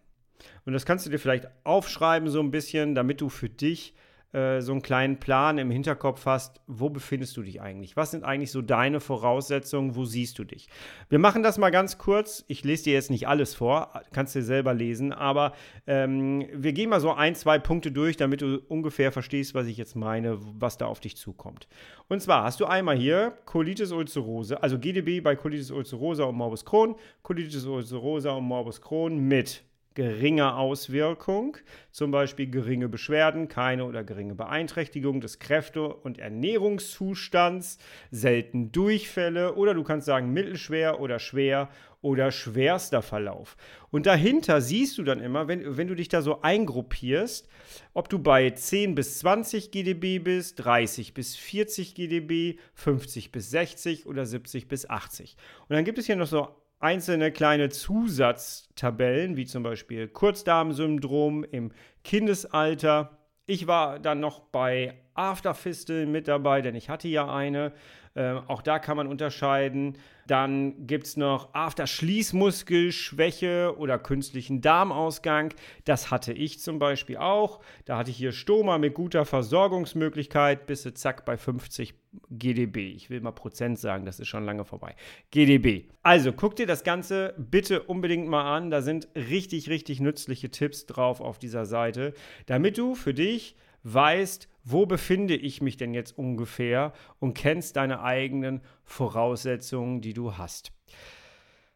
Und 0.66 0.74
das 0.74 0.86
kannst 0.86 1.06
du 1.06 1.10
dir 1.10 1.20
vielleicht 1.20 1.48
aufschreiben 1.64 2.30
so 2.30 2.40
ein 2.40 2.52
bisschen, 2.52 2.96
damit 2.96 3.22
du 3.22 3.30
für 3.30 3.50
dich 3.50 3.94
äh, 4.34 4.62
so 4.62 4.74
einen 4.74 4.82
kleinen 4.82 5.20
Plan 5.20 5.58
im 5.58 5.72
Hinterkopf 5.72 6.26
hast, 6.26 6.62
wo 6.68 6.90
befindest 6.90 7.38
du 7.38 7.44
dich 7.44 7.62
eigentlich? 7.62 7.96
Was 7.96 8.12
sind 8.12 8.24
eigentlich 8.24 8.52
so 8.52 8.62
deine 8.62 9.00
Voraussetzungen? 9.00 9.96
Wo 9.96 10.04
siehst 10.04 10.38
du 10.38 10.44
dich? 10.44 10.68
Wir 11.10 11.20
machen 11.20 11.44
das 11.44 11.58
mal 11.58 11.70
ganz 11.70 11.98
kurz. 11.98 12.44
Ich 12.48 12.64
lese 12.66 12.86
dir 12.86 12.94
jetzt 12.94 13.10
nicht 13.10 13.28
alles 13.28 13.56
vor, 13.56 13.94
kannst 14.12 14.36
du 14.36 14.44
selber 14.44 14.74
lesen, 14.74 15.14
aber 15.14 15.54
ähm, 15.88 16.46
wir 16.54 16.74
gehen 16.74 16.90
mal 16.90 17.00
so 17.00 17.14
ein, 17.14 17.36
zwei 17.36 17.58
Punkte 17.58 17.92
durch, 17.92 18.18
damit 18.18 18.42
du 18.42 18.60
ungefähr 18.68 19.12
verstehst, 19.12 19.56
was 19.56 19.68
ich 19.68 19.78
jetzt 19.78 19.96
meine, 19.96 20.38
was 20.42 20.78
da 20.78 20.88
auf 20.88 21.00
dich 21.00 21.16
zukommt. 21.16 21.68
Und 22.10 22.22
zwar 22.22 22.44
hast 22.44 22.60
du 22.60 22.66
einmal 22.66 22.98
hier 22.98 23.38
Colitis 23.46 23.92
ulcerose, 23.92 24.62
also 24.62 24.78
GDB 24.78 25.22
bei 25.22 25.36
Colitis 25.36 25.72
ulcerosa 25.72 26.26
und 26.26 26.36
Morbus 26.36 26.66
Crohn, 26.66 26.96
Colitis 27.24 27.66
ulcerosa 27.66 28.32
und 28.32 28.44
Morbus 28.44 28.82
Crohn 28.82 29.18
mit 29.18 29.64
geringer 29.98 30.58
Auswirkung, 30.58 31.58
zum 31.90 32.12
Beispiel 32.12 32.52
geringe 32.52 32.88
Beschwerden, 32.88 33.48
keine 33.48 33.84
oder 33.84 34.04
geringe 34.04 34.36
Beeinträchtigung 34.36 35.22
des 35.22 35.40
Kräfte- 35.40 35.92
und 35.92 36.20
Ernährungszustands, 36.20 37.80
selten 38.12 38.72
Durchfälle 38.72 39.56
oder 39.56 39.74
du 39.74 39.84
kannst 39.84 40.06
sagen 40.06 40.32
mittelschwer 40.34 41.00
oder 41.00 41.18
schwer 41.18 41.70
oder 42.02 42.32
schwerster 42.32 43.02
Verlauf. 43.02 43.58
Und 43.90 44.06
dahinter 44.06 44.62
siehst 44.62 45.00
du 45.00 45.04
dann 45.04 45.20
immer, 45.20 45.48
wenn, 45.48 45.78
wenn 45.78 45.88
du 45.88 45.96
dich 45.96 46.10
da 46.10 46.22
so 46.22 46.44
eingruppierst, 46.44 47.50
ob 47.96 48.08
du 48.08 48.20
bei 48.20 48.52
10 48.52 48.94
bis 48.94 49.18
20 49.18 49.72
GdB 49.72 50.20
bist, 50.20 50.64
30 50.64 51.16
bis 51.16 51.36
40 51.36 51.96
GdB, 51.96 52.60
50 52.76 53.32
bis 53.32 53.50
60 53.50 54.06
oder 54.06 54.28
70 54.28 54.68
bis 54.68 54.88
80. 54.88 55.38
Und 55.68 55.76
dann 55.76 55.86
gibt 55.86 55.98
es 55.98 56.06
hier 56.06 56.18
noch 56.18 56.28
so 56.28 56.50
einzelne 56.80 57.32
kleine 57.32 57.70
Zusatztabellen, 57.70 59.36
wie 59.36 59.46
zum 59.46 59.64
Beispiel 59.64 60.08
Kurzdarmsyndrom 60.08 61.44
im 61.44 61.72
Kindesalter. 62.04 63.18
Ich 63.46 63.68
war 63.68 64.00
dann 64.00 64.20
noch 64.20 64.40
bei 64.40 64.96
Afterfisteln 65.14 66.12
mit 66.12 66.28
dabei, 66.28 66.62
denn 66.62 66.76
ich 66.76 66.90
hatte 66.90 67.08
ja 67.08 67.34
eine. 67.34 67.74
Äh, 68.18 68.42
auch 68.48 68.62
da 68.64 68.80
kann 68.80 68.98
man 68.98 69.06
unterscheiden. 69.06 69.96
Dann 70.26 70.88
gibt 70.88 71.06
es 71.06 71.18
noch 71.18 71.54
After-Schließmuskelschwäche 71.54 73.76
oder 73.78 74.00
künstlichen 74.00 74.62
Darmausgang. 74.62 75.54
Das 75.86 76.10
hatte 76.10 76.34
ich 76.34 76.60
zum 76.60 76.80
Beispiel 76.80 77.18
auch. 77.18 77.60
Da 77.86 78.00
hatte 78.00 78.10
ich 78.10 78.18
hier 78.18 78.32
Stoma 78.32 78.80
mit 78.80 78.96
guter 78.96 79.24
Versorgungsmöglichkeit 79.24 80.66
bis 80.66 80.92
zack 80.96 81.26
bei 81.26 81.38
50 81.38 81.94
GDB. 82.32 82.92
Ich 82.92 83.12
will 83.12 83.22
mal 83.22 83.34
Prozent 83.34 83.78
sagen, 83.78 84.06
das 84.06 84.20
ist 84.20 84.30
schon 84.30 84.46
lange 84.46 84.66
vorbei. 84.66 84.96
GDB. 85.30 85.84
Also 86.02 86.34
guck 86.34 86.56
dir 86.56 86.66
das 86.66 86.84
Ganze 86.84 87.36
bitte 87.38 87.84
unbedingt 87.84 88.28
mal 88.28 88.58
an. 88.58 88.72
Da 88.72 88.82
sind 88.82 89.10
richtig, 89.16 89.70
richtig 89.70 90.00
nützliche 90.00 90.50
Tipps 90.50 90.88
drauf 90.88 91.22
auf 91.22 91.38
dieser 91.38 91.68
Seite, 91.68 92.16
damit 92.48 92.80
du 92.80 92.96
für 92.96 93.14
dich 93.14 93.56
weißt, 93.84 94.50
wo 94.70 94.86
befinde 94.86 95.36
ich 95.36 95.62
mich 95.62 95.78
denn 95.78 95.94
jetzt 95.94 96.18
ungefähr 96.18 96.92
und 97.20 97.34
kennst 97.34 97.78
deine 97.78 98.02
eigenen 98.02 98.62
Voraussetzungen, 98.84 100.02
die 100.02 100.14
du 100.14 100.38
hast. 100.38 100.74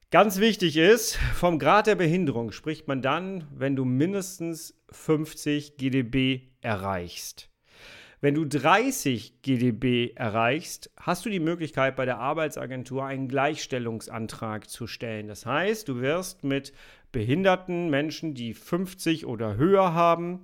Ganz 0.10 0.39
wichtig 0.39 0.75
ist, 0.75 1.15
vom 1.36 1.57
Grad 1.57 1.88
der 1.88 1.95
Behinderung 1.95 2.51
spricht 2.51 2.89
man 2.89 3.01
dann, 3.01 3.48
wenn 3.55 3.77
du 3.77 3.86
mindestens 3.86 4.77
50 4.89 5.77
GdB 5.77 6.50
erreichst. 6.60 7.50
Wenn 8.19 8.36
du 8.36 8.45
30 8.45 9.41
GdB 9.41 10.13
erreichst, 10.15 10.91
hast 10.98 11.25
du 11.25 11.29
die 11.29 11.39
Möglichkeit, 11.39 11.95
bei 11.95 12.03
der 12.03 12.19
Arbeitsagentur 12.19 13.05
einen 13.05 13.29
Gleichstellungsantrag 13.29 14.69
zu 14.69 14.86
stellen. 14.86 15.27
Das 15.27 15.45
heißt, 15.45 15.88
du 15.88 16.01
wirst 16.01 16.43
mit 16.43 16.74
behinderten 17.13 17.89
Menschen, 17.89 18.33
die 18.33 18.53
50 18.53 19.25
oder 19.25 19.55
höher 19.55 19.93
haben, 19.93 20.43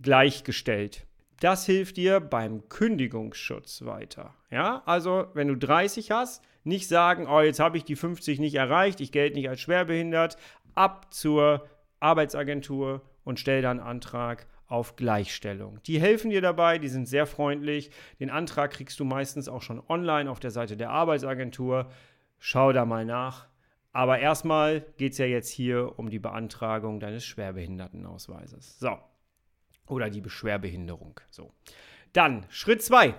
gleichgestellt. 0.00 1.06
Das 1.40 1.66
hilft 1.66 1.96
dir 1.96 2.20
beim 2.20 2.68
Kündigungsschutz 2.68 3.84
weiter. 3.84 4.34
Ja, 4.50 4.82
also 4.86 5.26
wenn 5.34 5.48
du 5.48 5.56
30 5.56 6.10
hast, 6.10 6.44
nicht 6.64 6.88
sagen, 6.88 7.26
oh, 7.26 7.40
jetzt 7.40 7.60
habe 7.60 7.76
ich 7.76 7.84
die 7.84 7.96
50 7.96 8.38
nicht 8.38 8.54
erreicht, 8.54 9.00
ich 9.00 9.12
gelte 9.12 9.36
nicht 9.36 9.48
als 9.48 9.60
schwerbehindert, 9.60 10.36
ab 10.74 11.12
zur 11.12 11.66
Arbeitsagentur 12.00 13.02
und 13.24 13.40
stell 13.40 13.62
dann 13.62 13.80
Antrag 13.80 14.46
auf 14.66 14.96
Gleichstellung. 14.96 15.80
Die 15.86 16.00
helfen 16.00 16.30
dir 16.30 16.40
dabei, 16.40 16.78
die 16.78 16.88
sind 16.88 17.06
sehr 17.06 17.26
freundlich. 17.26 17.90
Den 18.20 18.30
Antrag 18.30 18.70
kriegst 18.70 18.98
du 19.00 19.04
meistens 19.04 19.48
auch 19.48 19.62
schon 19.62 19.82
online 19.88 20.30
auf 20.30 20.40
der 20.40 20.50
Seite 20.50 20.76
der 20.76 20.90
Arbeitsagentur. 20.90 21.90
Schau 22.38 22.72
da 22.72 22.86
mal 22.86 23.04
nach. 23.04 23.48
Aber 23.92 24.18
erstmal 24.18 24.80
geht 24.96 25.12
es 25.12 25.18
ja 25.18 25.26
jetzt 25.26 25.50
hier 25.50 25.98
um 25.98 26.08
die 26.08 26.18
Beantragung 26.18 27.00
deines 27.00 27.26
Schwerbehindertenausweises. 27.26 28.78
So 28.78 28.96
oder 29.92 30.10
die 30.10 30.20
Beschwerbehinderung. 30.20 31.20
So. 31.30 31.52
Dann 32.12 32.44
Schritt 32.48 32.82
2. 32.82 33.14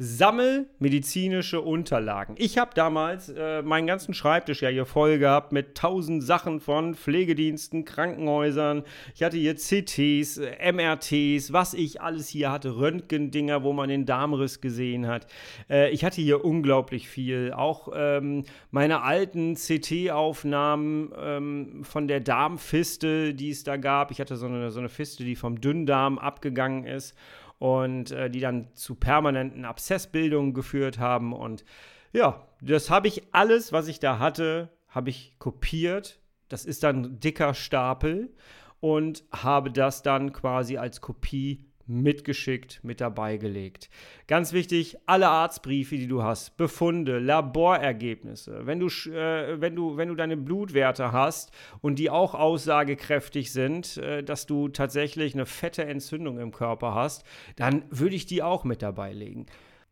Sammel 0.00 0.68
medizinische 0.78 1.60
Unterlagen. 1.60 2.36
Ich 2.38 2.56
habe 2.56 2.70
damals 2.72 3.30
äh, 3.30 3.62
meinen 3.62 3.88
ganzen 3.88 4.14
Schreibtisch 4.14 4.62
ja 4.62 4.68
hier 4.68 4.86
voll 4.86 5.18
gehabt 5.18 5.50
mit 5.50 5.76
tausend 5.76 6.22
Sachen 6.22 6.60
von 6.60 6.94
Pflegediensten, 6.94 7.84
Krankenhäusern. 7.84 8.84
Ich 9.16 9.24
hatte 9.24 9.36
hier 9.36 9.56
CTs, 9.56 10.38
äh, 10.38 10.72
MRTs, 10.72 11.52
was 11.52 11.74
ich 11.74 12.00
alles 12.00 12.28
hier 12.28 12.52
hatte, 12.52 12.76
Röntgendinger, 12.76 13.64
wo 13.64 13.72
man 13.72 13.88
den 13.88 14.06
Darmriss 14.06 14.60
gesehen 14.60 15.08
hat. 15.08 15.26
Äh, 15.68 15.90
ich 15.90 16.04
hatte 16.04 16.20
hier 16.20 16.44
unglaublich 16.44 17.08
viel. 17.08 17.52
Auch 17.52 17.88
ähm, 17.92 18.44
meine 18.70 19.02
alten 19.02 19.56
CT-Aufnahmen 19.56 21.12
ähm, 21.20 21.82
von 21.82 22.06
der 22.06 22.20
Darmfiste, 22.20 23.34
die 23.34 23.50
es 23.50 23.64
da 23.64 23.76
gab. 23.76 24.12
Ich 24.12 24.20
hatte 24.20 24.36
so 24.36 24.46
eine, 24.46 24.70
so 24.70 24.78
eine 24.78 24.90
Fiste, 24.90 25.24
die 25.24 25.34
vom 25.34 25.60
Dünndarm 25.60 26.20
abgegangen 26.20 26.84
ist 26.84 27.16
und 27.58 28.10
äh, 28.12 28.30
die 28.30 28.40
dann 28.40 28.68
zu 28.74 28.94
permanenten 28.94 29.64
Abszessbildungen 29.64 30.54
geführt 30.54 30.98
haben. 30.98 31.32
Und 31.32 31.64
ja, 32.12 32.46
das 32.60 32.90
habe 32.90 33.08
ich 33.08 33.22
alles, 33.32 33.72
was 33.72 33.88
ich 33.88 34.00
da 34.00 34.18
hatte, 34.18 34.70
habe 34.88 35.10
ich 35.10 35.36
kopiert. 35.38 36.20
Das 36.48 36.64
ist 36.64 36.82
dann 36.82 37.02
ein 37.02 37.20
dicker 37.20 37.54
Stapel 37.54 38.32
und 38.80 39.24
habe 39.32 39.70
das 39.70 40.02
dann 40.02 40.32
quasi 40.32 40.78
als 40.78 41.00
Kopie 41.00 41.67
mitgeschickt, 41.88 42.80
mit 42.82 43.00
dabei 43.00 43.36
gelegt. 43.36 43.88
Ganz 44.26 44.52
wichtig, 44.52 44.96
alle 45.06 45.28
Arztbriefe, 45.28 45.96
die 45.96 46.06
du 46.06 46.22
hast, 46.22 46.56
Befunde, 46.56 47.18
Laborergebnisse, 47.18 48.66
wenn 48.66 48.78
du, 48.78 48.86
äh, 48.86 49.60
wenn 49.60 49.74
du, 49.74 49.96
wenn 49.96 50.08
du 50.08 50.14
deine 50.14 50.36
Blutwerte 50.36 51.12
hast 51.12 51.50
und 51.80 51.98
die 51.98 52.10
auch 52.10 52.34
aussagekräftig 52.34 53.52
sind, 53.52 53.96
äh, 53.96 54.22
dass 54.22 54.46
du 54.46 54.68
tatsächlich 54.68 55.34
eine 55.34 55.46
fette 55.46 55.84
Entzündung 55.84 56.38
im 56.38 56.52
Körper 56.52 56.94
hast, 56.94 57.24
dann 57.56 57.84
würde 57.90 58.16
ich 58.16 58.26
die 58.26 58.42
auch 58.42 58.64
mit 58.64 58.82
dabei 58.82 59.12
legen. 59.12 59.46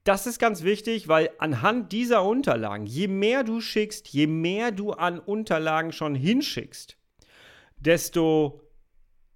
Das 0.05 0.27
ist 0.27 0.39
ganz 0.39 0.63
wichtig, 0.63 1.09
weil 1.09 1.31
anhand 1.39 1.91
dieser 1.91 2.25
Unterlagen, 2.25 2.87
je 2.87 3.09
mehr 3.09 3.43
du 3.43 3.61
schickst, 3.61 4.07
je 4.09 4.29
mehr 4.29 4.71
du 4.71 4.93
an 4.93 5.19
Unterlagen 5.19 5.91
schon 5.91 6.15
hinschickst, 6.15 6.97
desto 7.77 8.61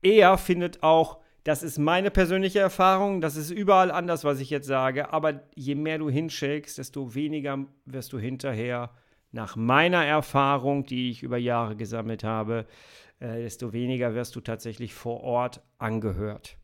eher 0.03 0.39
findet 0.39 0.83
auch 0.83 1.20
das 1.45 1.63
ist 1.63 1.79
meine 1.79 2.11
persönliche 2.11 2.59
Erfahrung. 2.59 3.21
Das 3.21 3.37
ist 3.37 3.51
überall 3.51 3.91
anders, 3.91 4.25
was 4.25 4.41
ich 4.41 4.51
jetzt 4.51 4.67
sage. 4.67 5.13
Aber 5.13 5.43
je 5.55 5.75
mehr 5.75 5.99
du 5.99 6.11
hinschickst, 6.11 6.79
desto 6.79 7.15
weniger 7.15 7.65
wirst 7.87 8.13
du 8.13 8.19
hinterher, 8.19 8.91
nach 9.33 9.57
meiner 9.57 10.05
Erfahrung, 10.05 10.85
die 10.85 11.11
ich 11.11 11.23
über 11.23 11.39
Jahre 11.39 11.77
gesammelt 11.77 12.25
habe, 12.25 12.67
äh, 13.21 13.43
desto 13.43 13.73
weniger 13.73 14.15
wirst 14.15 14.35
du 14.35 14.41
tatsächlich 14.41 14.93
vor 14.93 15.23
Ort 15.23 15.63
angehört. 15.79 16.57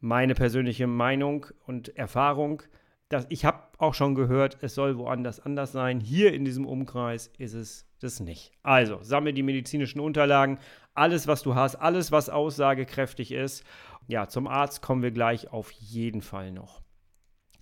Meine 0.00 0.34
persönliche 0.34 0.86
Meinung 0.86 1.46
und 1.66 1.96
Erfahrung, 1.96 2.62
dass 3.08 3.26
ich 3.28 3.44
habe 3.44 3.60
auch 3.78 3.94
schon 3.94 4.14
gehört, 4.14 4.58
es 4.60 4.74
soll 4.74 4.98
woanders 4.98 5.40
anders 5.40 5.72
sein. 5.72 6.00
Hier 6.00 6.34
in 6.34 6.44
diesem 6.44 6.66
Umkreis 6.66 7.30
ist 7.38 7.54
es 7.54 7.86
das 8.00 8.20
nicht. 8.20 8.52
Also, 8.62 8.98
sammle 9.02 9.32
die 9.32 9.42
medizinischen 9.42 10.00
Unterlagen, 10.00 10.58
alles, 10.94 11.26
was 11.26 11.42
du 11.42 11.54
hast, 11.54 11.76
alles, 11.76 12.12
was 12.12 12.28
aussagekräftig 12.28 13.32
ist 13.32 13.64
ja, 14.06 14.28
zum 14.28 14.46
Arzt 14.46 14.82
kommen 14.82 15.02
wir 15.02 15.10
gleich 15.10 15.52
auf 15.52 15.70
jeden 15.70 16.22
Fall 16.22 16.52
noch. 16.52 16.82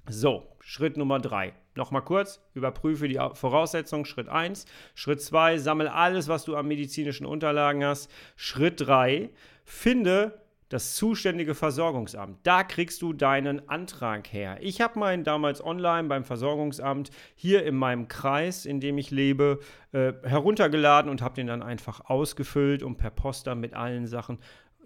So, 0.08 0.42
Schritt 0.60 0.96
Nummer 0.96 1.20
drei. 1.20 1.54
Nochmal 1.74 2.02
kurz, 2.02 2.40
überprüfe 2.54 3.08
die 3.08 3.20
Voraussetzungen. 3.34 4.04
Schritt 4.04 4.28
1. 4.28 4.66
Schritt 4.94 5.22
2, 5.22 5.58
sammel 5.58 5.88
alles, 5.88 6.28
was 6.28 6.44
du 6.44 6.56
an 6.56 6.66
medizinischen 6.66 7.24
Unterlagen 7.24 7.84
hast. 7.84 8.10
Schritt 8.36 8.80
3, 8.80 9.30
finde 9.64 10.42
das 10.68 10.96
zuständige 10.96 11.54
Versorgungsamt. 11.54 12.38
Da 12.44 12.64
kriegst 12.64 13.02
du 13.02 13.12
deinen 13.12 13.68
Antrag 13.68 14.32
her. 14.32 14.58
Ich 14.60 14.80
habe 14.80 14.98
meinen 14.98 15.22
damals 15.22 15.62
online 15.62 16.08
beim 16.08 16.24
Versorgungsamt 16.24 17.10
hier 17.34 17.64
in 17.64 17.76
meinem 17.76 18.08
Kreis, 18.08 18.64
in 18.64 18.80
dem 18.80 18.96
ich 18.98 19.10
lebe, 19.10 19.60
äh, 19.92 20.14
heruntergeladen 20.24 21.10
und 21.10 21.20
habe 21.20 21.34
den 21.34 21.46
dann 21.46 21.62
einfach 21.62 22.00
ausgefüllt 22.06 22.82
und 22.82 22.96
per 22.96 23.10
Poster 23.10 23.54
mit 23.54 23.74
allen 23.74 24.06
Sachen 24.06 24.38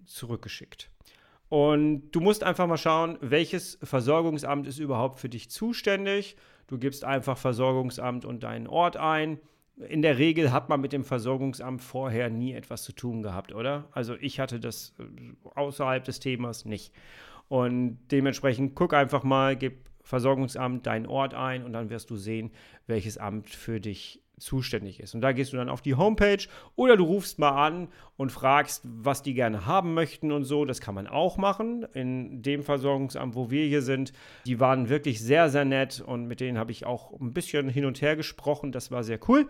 zurückgeschickt. 0.05 0.91
Und 1.49 2.11
du 2.11 2.21
musst 2.21 2.43
einfach 2.43 2.67
mal 2.67 2.77
schauen, 2.77 3.19
welches 3.21 3.79
Versorgungsamt 3.83 4.67
ist 4.67 4.79
überhaupt 4.79 5.21
für 5.21 5.29
dich 5.29 5.51
zuständig. 5.51 6.37
Du 6.67 6.79
gibst 6.79 7.05
einfach 7.05 7.39
Versorgungsamt 7.39 8.25
und 8.25 8.43
deinen 8.43 8.67
Ort 8.67 8.97
ein. 8.97 9.39
In 9.89 10.03
der 10.03 10.19
Regel 10.19 10.53
hat 10.53 10.69
man 10.69 10.81
mit 10.81 10.93
dem 10.93 11.05
Versorgungsamt 11.05 11.83
vorher 11.83 12.31
nie 12.31 12.53
etwas 12.53 12.83
zu 12.83 12.93
tun 12.93 13.23
gehabt, 13.23 13.55
oder? 13.55 13.89
Also 13.93 14.17
ich 14.21 14.41
hatte 14.41 14.59
das 14.59 14.95
äh, 14.99 15.05
außerhalb 15.55 16.03
des 16.03 16.19
Themas 16.19 16.65
nicht. 16.65 16.93
Und 17.49 17.99
dementsprechend 18.11 18.75
guck 18.75 18.95
einfach 18.95 19.23
mal, 19.23 19.55
gib 19.55 19.87
Versorgungsamt 20.03 20.87
deinen 20.87 21.07
Ort 21.07 21.35
ein 21.35 21.65
und 21.65 21.73
dann 21.73 21.91
wirst 21.91 22.11
du 22.11 22.17
sehen, 22.17 22.53
welches 22.87 23.19
Amt 23.19 23.51
für 23.51 23.81
dich 23.81 24.23
zuständig 24.39 25.01
ist. 25.01 25.15
Und 25.15 25.23
da 25.23 25.33
gehst 25.33 25.53
du 25.53 25.57
dann 25.57 25.69
auf 25.69 25.81
die 25.81 25.95
Homepage 25.95 26.47
oder 26.75 26.97
du 26.97 27.05
rufst 27.05 27.39
mal 27.39 27.67
an 27.67 27.89
und 28.17 28.33
fragst, 28.33 28.83
was 28.85 29.23
die 29.23 29.35
gerne 29.35 29.67
haben 29.67 29.95
möchten 29.95 30.33
und 30.33 30.45
so. 30.45 30.65
Das 30.65 30.81
kann 30.81 30.95
man 30.95 31.07
auch 31.07 31.37
machen. 31.37 31.87
In 31.95 32.43
dem 32.43 32.63
Versorgungsamt, 32.63 33.35
wo 33.35 33.51
wir 33.51 33.67
hier 33.67 33.83
sind, 33.83 34.13
die 34.47 34.61
waren 34.61 34.89
wirklich 34.89 35.21
sehr, 35.21 35.49
sehr 35.51 35.65
nett 35.65 36.03
und 36.05 36.27
mit 36.27 36.41
denen 36.41 36.59
habe 36.59 36.73
ich 36.73 36.87
auch 36.87 37.13
ein 37.21 37.33
bisschen 37.33 37.69
hin 37.69 37.85
und 37.85 38.01
her 38.01 38.17
gesprochen. 38.17 38.73
Das 38.73 38.91
war 38.91 39.05
sehr 39.05 39.19
cool. 39.29 39.49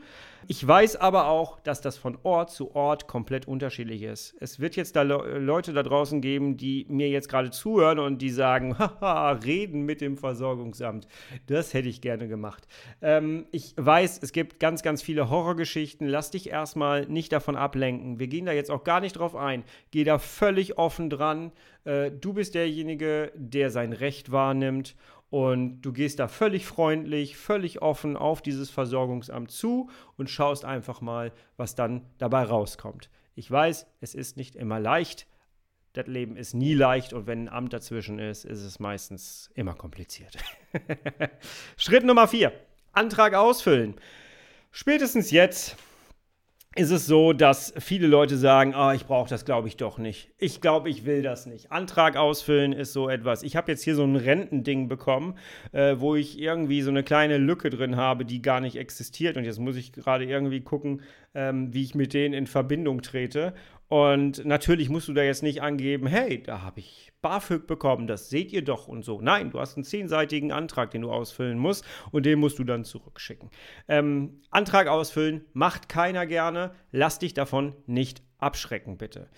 Ich 0.49 0.65
weiß 0.67 0.97
aber 0.97 1.27
auch, 1.27 1.61
dass 1.61 1.81
das 1.81 1.97
von 1.97 2.19
Ort 2.23 2.51
zu 2.51 2.75
Ort 2.75 3.09
komplett 3.09 3.49
unterschiedlich 3.49 4.03
ist. 4.03 4.37
Es 4.41 4.61
wird 4.61 4.77
jetzt 4.77 4.95
da 4.95 5.03
Le 5.03 5.39
Leute 5.39 5.73
da 5.73 5.83
draußen 5.83 6.21
geben, 6.21 6.57
die 6.57 6.87
mir 6.89 7.09
jetzt 7.09 7.29
gerade 7.29 7.51
zuhören 7.51 7.99
und 7.99 8.23
die 8.23 8.31
sagen, 8.31 8.79
haha, 8.79 9.33
reden 9.33 9.83
mit 9.83 10.01
dem 10.01 10.17
Versorgungsamt. 10.17 11.09
Das 11.47 11.75
hätte 11.75 11.89
ich 11.89 12.01
gerne 12.01 12.29
gemacht. 12.29 12.67
Ähm, 13.03 13.47
ich 13.51 13.75
weiß, 13.77 14.21
es 14.23 14.33
gibt 14.33 14.61
ganz, 14.61 14.76
ganz 14.83 15.03
viele 15.03 15.31
Horrorgeschichten. 15.31 16.07
Lass 16.07 16.31
dich 16.31 16.51
erstmal 16.51 17.07
nicht 17.07 17.33
davon 17.33 17.57
ablenken. 17.57 18.19
Wir 18.19 18.29
gehen 18.29 18.47
da 18.47 18.53
jetzt 18.53 18.71
auch 18.71 18.85
gar 18.85 19.01
nicht 19.01 19.15
drauf 19.15 19.37
ein. 19.37 19.65
Geh 19.91 20.05
da 20.05 20.19
völlig 20.19 20.79
offen 20.79 21.11
dran. 21.11 21.53
Äh, 21.85 22.11
du 22.11 22.33
bist 22.33 22.55
derjenige, 22.55 23.33
der 23.35 23.71
sein 23.71 23.93
Recht 23.93 24.33
wahrnimmt. 24.33 24.95
Und 25.29 25.83
du 25.83 25.93
gehst 25.93 26.21
da 26.21 26.29
völlig 26.29 26.67
freundlich, 26.67 27.37
völlig 27.37 27.83
offen 27.83 28.17
auf 28.17 28.43
dieses 28.43 28.71
Versorgungsamt 28.71 29.51
zu 29.51 29.91
und 30.17 30.31
schaust 30.31 30.65
einfach 30.65 31.01
mal, 31.01 31.33
was 31.57 31.75
dann 31.75 32.07
dabei 32.19 32.45
rauskommt. 32.45 33.11
Ich 33.35 33.51
weiß, 33.51 33.87
es 34.01 34.15
ist 34.15 34.37
nicht 34.37 34.57
immer 34.57 34.81
leicht. 34.81 35.27
Das 35.93 36.07
Leben 36.07 36.37
ist 36.37 36.55
nie 36.55 36.75
leicht 36.75 37.13
und 37.13 37.27
wenn 37.27 37.45
ein 37.45 37.49
Amt 37.49 37.73
dazwischen 37.73 38.19
ist, 38.19 38.45
ist 38.45 38.63
es 38.63 38.79
meistens 38.79 39.51
immer 39.55 39.75
kompliziert. 39.75 40.37
Schritt 41.77 42.05
Nummer 42.05 42.29
vier: 42.29 42.53
Antrag 42.93 43.35
ausfüllen. 43.35 43.97
Spätestens 44.79 45.31
jetzt 45.31 45.75
ist 46.75 46.91
es 46.91 47.07
so, 47.07 47.33
dass 47.33 47.73
viele 47.79 48.07
Leute 48.07 48.37
sagen, 48.37 48.75
oh, 48.77 48.91
ich 48.91 49.07
brauche 49.07 49.31
das, 49.31 49.47
glaube 49.47 49.69
ich, 49.69 49.79
doch 49.79 49.97
nicht. 49.97 50.29
Ich 50.37 50.61
glaube, 50.61 50.91
ich 50.91 51.07
will 51.07 51.23
das 51.23 51.47
nicht. 51.47 51.73
Antrag 51.73 52.17
ausfüllen 52.17 52.75
ist 52.75 52.93
so 52.93 53.09
etwas. 53.09 53.43
Ich 53.43 53.57
habe 53.57 53.73
jetzt 53.73 53.83
hier 53.83 53.95
so 53.95 54.05
ein 54.05 54.17
Rentending 54.17 54.87
bekommen, 54.87 55.39
äh, 55.73 55.95
wo 55.97 56.15
ich 56.15 56.39
irgendwie 56.39 56.83
so 56.83 56.91
eine 56.91 57.03
kleine 57.03 57.39
Lücke 57.39 57.71
drin 57.71 57.97
habe, 57.97 58.27
die 58.27 58.43
gar 58.43 58.61
nicht 58.61 58.77
existiert. 58.77 59.39
Und 59.39 59.45
jetzt 59.45 59.59
muss 59.59 59.77
ich 59.77 59.95
gerade 59.95 60.27
irgendwie 60.27 60.61
gucken, 60.61 61.01
ähm, 61.35 61.73
wie 61.73 61.83
ich 61.83 61.95
mit 61.95 62.13
denen 62.13 62.35
in 62.35 62.47
Verbindung 62.47 63.01
trete. 63.01 63.55
Und 63.89 64.45
natürlich 64.45 64.89
musst 64.89 65.09
du 65.09 65.13
da 65.13 65.23
jetzt 65.23 65.43
nicht 65.43 65.63
angeben, 65.63 66.07
hey, 66.07 66.43
da 66.43 66.63
habe 66.63 66.81
ich 66.81 67.13
BAföG 67.23 67.67
bekommen, 67.67 68.07
das 68.07 68.31
seht 68.31 68.53
ihr 68.53 68.63
doch 68.63 68.89
und 68.89 69.05
so. 69.05 69.21
Nein, 69.21 69.51
du 69.51 69.61
hast 69.61 69.77
einen 69.77 69.85
zehnseitigen 69.85 70.53
Antrag, 70.53 70.91
den 70.91 71.03
du 71.03 71.11
ausfüllen 71.11 71.59
musst 71.59 71.85
und 72.11 72.27
den 72.27 72.39
musst 72.39 72.59
du 72.59 72.65
dann 72.65 72.85
zurückschicken. 72.85 73.51
Ähm, 73.89 74.43
Antrag 74.51 74.89
ausfüllen 74.89 75.45
macht 75.53 75.89
keiner 75.89 76.27
gerne. 76.27 76.73
Lass 76.91 77.19
dich 77.19 77.35
davon 77.35 77.75
nicht 77.87 78.23
abschrecken, 78.39 78.99
bitte. 78.99 79.29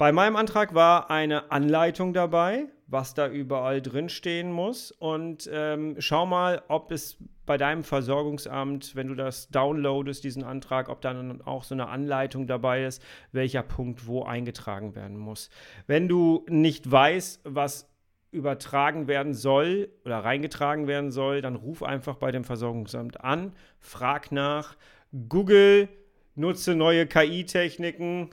Bei 0.00 0.12
meinem 0.12 0.36
Antrag 0.36 0.72
war 0.72 1.10
eine 1.10 1.52
Anleitung 1.52 2.14
dabei, 2.14 2.68
was 2.86 3.12
da 3.12 3.28
überall 3.28 3.82
drinstehen 3.82 4.50
muss. 4.50 4.92
Und 4.92 5.46
ähm, 5.52 5.96
schau 5.98 6.24
mal, 6.24 6.62
ob 6.68 6.90
es 6.90 7.18
bei 7.44 7.58
deinem 7.58 7.84
Versorgungsamt, 7.84 8.96
wenn 8.96 9.08
du 9.08 9.14
das 9.14 9.50
downloadest, 9.50 10.24
diesen 10.24 10.42
Antrag, 10.42 10.88
ob 10.88 11.02
dann 11.02 11.42
auch 11.42 11.64
so 11.64 11.74
eine 11.74 11.90
Anleitung 11.90 12.46
dabei 12.46 12.86
ist, 12.86 13.02
welcher 13.32 13.62
Punkt 13.62 14.06
wo 14.06 14.22
eingetragen 14.22 14.94
werden 14.94 15.18
muss. 15.18 15.50
Wenn 15.86 16.08
du 16.08 16.46
nicht 16.48 16.90
weißt, 16.90 17.42
was 17.44 17.86
übertragen 18.30 19.06
werden 19.06 19.34
soll 19.34 19.90
oder 20.06 20.20
reingetragen 20.20 20.86
werden 20.86 21.10
soll, 21.10 21.42
dann 21.42 21.56
ruf 21.56 21.82
einfach 21.82 22.16
bei 22.16 22.32
dem 22.32 22.44
Versorgungsamt 22.44 23.20
an, 23.20 23.52
frag 23.80 24.32
nach, 24.32 24.76
Google 25.28 25.90
nutze 26.40 26.74
neue 26.74 27.06
KI-Techniken, 27.06 28.30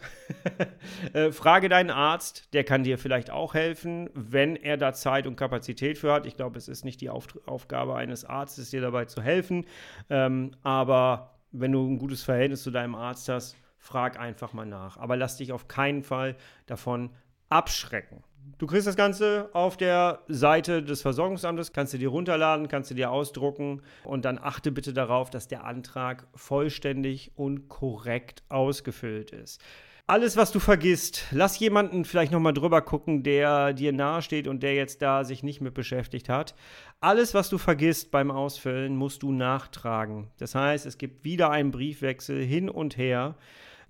äh, 1.13 1.31
frage 1.31 1.69
deinen 1.69 1.91
Arzt, 1.91 2.53
der 2.53 2.63
kann 2.63 2.83
dir 2.83 2.97
vielleicht 2.97 3.29
auch 3.29 3.53
helfen, 3.53 4.09
wenn 4.13 4.55
er 4.55 4.77
da 4.77 4.93
Zeit 4.93 5.27
und 5.27 5.35
Kapazität 5.35 5.97
für 5.97 6.11
hat. 6.11 6.25
Ich 6.25 6.35
glaube, 6.35 6.57
es 6.57 6.67
ist 6.67 6.85
nicht 6.85 7.01
die 7.01 7.09
Auf 7.09 7.27
Aufgabe 7.45 7.95
eines 7.95 8.25
Arztes, 8.25 8.71
dir 8.71 8.81
dabei 8.81 9.05
zu 9.05 9.21
helfen, 9.21 9.65
ähm, 10.09 10.51
aber 10.63 11.35
wenn 11.51 11.71
du 11.71 11.85
ein 11.87 11.99
gutes 11.99 12.23
Verhältnis 12.23 12.63
zu 12.63 12.71
deinem 12.71 12.95
Arzt 12.95 13.29
hast, 13.29 13.55
frag 13.77 14.19
einfach 14.19 14.53
mal 14.53 14.65
nach. 14.65 14.97
Aber 14.97 15.15
lass 15.15 15.37
dich 15.37 15.51
auf 15.51 15.67
keinen 15.67 16.03
Fall 16.03 16.35
davon 16.65 17.11
abschrecken. 17.49 18.23
Du 18.57 18.65
kriegst 18.65 18.87
das 18.87 18.95
Ganze 18.95 19.49
auf 19.53 19.77
der 19.77 20.21
Seite 20.27 20.81
des 20.81 21.01
Versorgungsamtes, 21.01 21.73
kannst 21.73 21.93
du 21.93 21.97
dir 21.97 22.09
runterladen, 22.09 22.67
kannst 22.67 22.89
du 22.89 22.95
dir 22.95 23.11
ausdrucken 23.11 23.81
und 24.03 24.25
dann 24.25 24.39
achte 24.39 24.71
bitte 24.71 24.93
darauf, 24.93 25.29
dass 25.29 25.47
der 25.47 25.65
Antrag 25.65 26.27
vollständig 26.33 27.31
und 27.35 27.67
korrekt 27.67 28.43
ausgefüllt 28.49 29.31
ist. 29.31 29.61
Alles, 30.09 30.37
was 30.37 30.51
du 30.51 30.59
vergisst, 30.59 31.25
lass 31.31 31.59
jemanden 31.59 32.05
vielleicht 32.05 32.31
nochmal 32.31 32.53
drüber 32.53 32.81
gucken, 32.81 33.23
der 33.23 33.73
dir 33.73 33.91
nahesteht 33.91 34.47
und 34.47 34.63
der 34.63 34.73
jetzt 34.73 35.01
da 35.01 35.25
sich 35.25 35.43
nicht 35.43 35.59
mit 35.59 35.73
beschäftigt 35.73 36.29
hat. 36.29 36.55
Alles, 37.01 37.33
was 37.33 37.49
du 37.49 37.57
vergisst 37.57 38.09
beim 38.09 38.31
Ausfüllen, 38.31 38.95
musst 38.95 39.21
du 39.21 39.33
nachtragen. 39.33 40.29
Das 40.37 40.55
heißt, 40.55 40.85
es 40.85 40.97
gibt 40.97 41.25
wieder 41.25 41.51
einen 41.51 41.71
Briefwechsel 41.71 42.41
hin 42.41 42.69
und 42.69 42.97
her. 42.97 43.35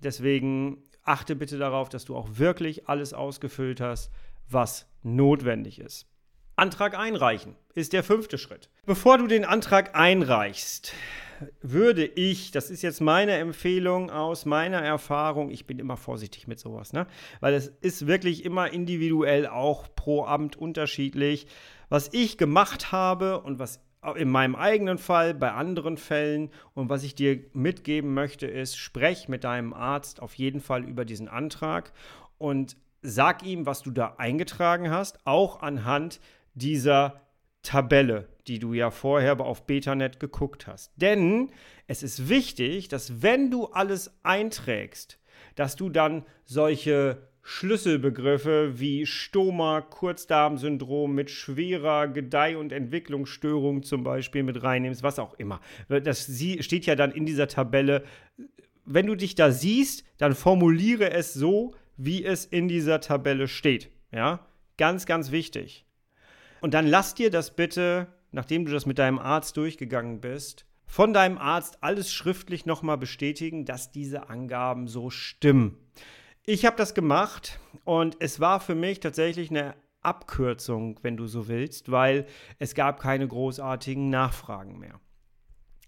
Deswegen 0.02 0.82
achte 1.04 1.36
bitte 1.36 1.56
darauf, 1.56 1.88
dass 1.88 2.04
du 2.04 2.16
auch 2.16 2.28
wirklich 2.32 2.88
alles 2.88 3.14
ausgefüllt 3.14 3.80
hast 3.80 4.10
was 4.50 4.86
notwendig 5.02 5.80
ist. 5.80 6.06
Antrag 6.56 6.98
einreichen 6.98 7.54
ist 7.74 7.92
der 7.92 8.02
fünfte 8.02 8.36
Schritt. 8.36 8.68
Bevor 8.84 9.18
du 9.18 9.26
den 9.28 9.44
Antrag 9.44 9.94
einreichst, 9.94 10.92
würde 11.62 12.04
ich, 12.04 12.50
das 12.50 12.70
ist 12.70 12.82
jetzt 12.82 13.00
meine 13.00 13.32
Empfehlung 13.32 14.10
aus 14.10 14.44
meiner 14.44 14.78
Erfahrung, 14.78 15.50
ich 15.50 15.66
bin 15.66 15.78
immer 15.78 15.96
vorsichtig 15.96 16.48
mit 16.48 16.58
sowas, 16.58 16.92
ne? 16.92 17.06
weil 17.40 17.54
es 17.54 17.68
ist 17.80 18.08
wirklich 18.08 18.44
immer 18.44 18.72
individuell 18.72 19.46
auch 19.46 19.86
pro 19.94 20.24
Amt 20.24 20.56
unterschiedlich. 20.56 21.46
Was 21.88 22.12
ich 22.12 22.38
gemacht 22.38 22.92
habe 22.92 23.40
und 23.40 23.58
was 23.58 23.80
in 24.16 24.28
meinem 24.28 24.54
eigenen 24.54 24.98
Fall, 24.98 25.34
bei 25.34 25.52
anderen 25.52 25.96
Fällen 25.96 26.50
und 26.74 26.88
was 26.88 27.02
ich 27.02 27.14
dir 27.14 27.40
mitgeben 27.52 28.14
möchte, 28.14 28.46
ist, 28.46 28.76
sprech 28.76 29.28
mit 29.28 29.44
deinem 29.44 29.72
Arzt 29.72 30.20
auf 30.20 30.34
jeden 30.34 30.60
Fall 30.60 30.84
über 30.84 31.04
diesen 31.04 31.28
Antrag 31.28 31.92
und 32.38 32.76
sag 33.02 33.42
ihm, 33.44 33.66
was 33.66 33.82
du 33.82 33.90
da 33.90 34.14
eingetragen 34.18 34.90
hast, 34.90 35.18
auch 35.26 35.62
anhand 35.62 36.20
dieser 36.54 37.20
Tabelle, 37.62 38.28
die 38.46 38.58
du 38.58 38.72
ja 38.72 38.90
vorher 38.90 39.40
auf 39.40 39.66
Betanet 39.66 40.20
geguckt 40.20 40.66
hast. 40.66 40.92
Denn 40.96 41.50
es 41.86 42.02
ist 42.02 42.28
wichtig, 42.28 42.88
dass 42.88 43.22
wenn 43.22 43.50
du 43.50 43.66
alles 43.66 44.18
einträgst, 44.22 45.18
dass 45.54 45.76
du 45.76 45.90
dann 45.90 46.24
solche 46.44 47.28
Schlüsselbegriffe 47.42 48.78
wie 48.78 49.06
Stoma, 49.06 49.80
Kurzdarmsyndrom 49.80 51.14
mit 51.14 51.30
schwerer 51.30 52.06
Gedeih- 52.06 52.58
und 52.58 52.72
Entwicklungsstörung 52.72 53.82
zum 53.82 54.04
Beispiel 54.04 54.42
mit 54.42 54.62
reinnimmst, 54.62 55.02
was 55.02 55.18
auch 55.18 55.34
immer. 55.34 55.60
Das 55.88 56.30
steht 56.60 56.84
ja 56.84 56.94
dann 56.94 57.10
in 57.10 57.24
dieser 57.24 57.48
Tabelle. 57.48 58.04
Wenn 58.84 59.06
du 59.06 59.14
dich 59.14 59.34
da 59.34 59.50
siehst, 59.50 60.04
dann 60.18 60.34
formuliere 60.34 61.10
es 61.10 61.32
so, 61.32 61.74
wie 61.98 62.24
es 62.24 62.46
in 62.46 62.68
dieser 62.68 63.00
Tabelle 63.00 63.48
steht. 63.48 63.90
Ja, 64.10 64.46
ganz, 64.78 65.04
ganz 65.04 65.30
wichtig. 65.30 65.84
Und 66.60 66.72
dann 66.72 66.86
lass 66.86 67.14
dir 67.14 67.30
das 67.30 67.54
bitte, 67.54 68.06
nachdem 68.32 68.64
du 68.64 68.72
das 68.72 68.86
mit 68.86 68.98
deinem 68.98 69.18
Arzt 69.18 69.56
durchgegangen 69.56 70.20
bist, 70.20 70.64
von 70.86 71.12
deinem 71.12 71.36
Arzt 71.36 71.82
alles 71.82 72.10
schriftlich 72.10 72.64
nochmal 72.64 72.96
bestätigen, 72.96 73.66
dass 73.66 73.92
diese 73.92 74.30
Angaben 74.30 74.88
so 74.88 75.10
stimmen. 75.10 75.76
Ich 76.46 76.64
habe 76.64 76.76
das 76.76 76.94
gemacht 76.94 77.60
und 77.84 78.16
es 78.20 78.40
war 78.40 78.60
für 78.60 78.74
mich 78.74 79.00
tatsächlich 79.00 79.50
eine 79.50 79.74
Abkürzung, 80.00 80.98
wenn 81.02 81.18
du 81.18 81.26
so 81.26 81.48
willst, 81.48 81.90
weil 81.90 82.26
es 82.58 82.74
gab 82.74 83.00
keine 83.00 83.28
großartigen 83.28 84.08
Nachfragen 84.08 84.78
mehr. 84.78 84.98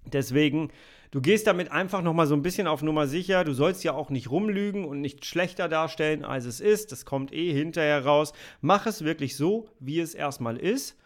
Deswegen, 0.05 0.71
du 1.11 1.21
gehst 1.21 1.47
damit 1.47 1.71
einfach 1.73 2.03
nochmal 2.03 2.27
so 2.27 2.35
ein 2.35 2.43
bisschen 2.43 2.67
auf 2.67 2.83
Nummer 2.83 3.07
sicher. 3.07 3.45
Du 3.45 3.53
sollst 3.53 3.85
ja 3.85 3.93
auch 3.93 4.11
nicht 4.11 4.31
rumlügen 4.31 4.85
und 4.85 5.01
nicht 5.01 5.25
schlechter 5.25 5.69
darstellen, 5.69 6.25
als 6.25 6.45
es 6.45 6.61
ist. 6.61 6.93
Das 6.93 7.05
kommt 7.05 7.33
eh 7.33 7.53
hinterher 7.53 8.05
raus. 8.05 8.33
Mach 8.61 8.87
es 8.87 9.05
wirklich 9.05 9.37
so, 9.37 9.69
wie 9.79 10.01
es 10.01 10.15
erstmal 10.15 10.57
ist. 10.57 10.97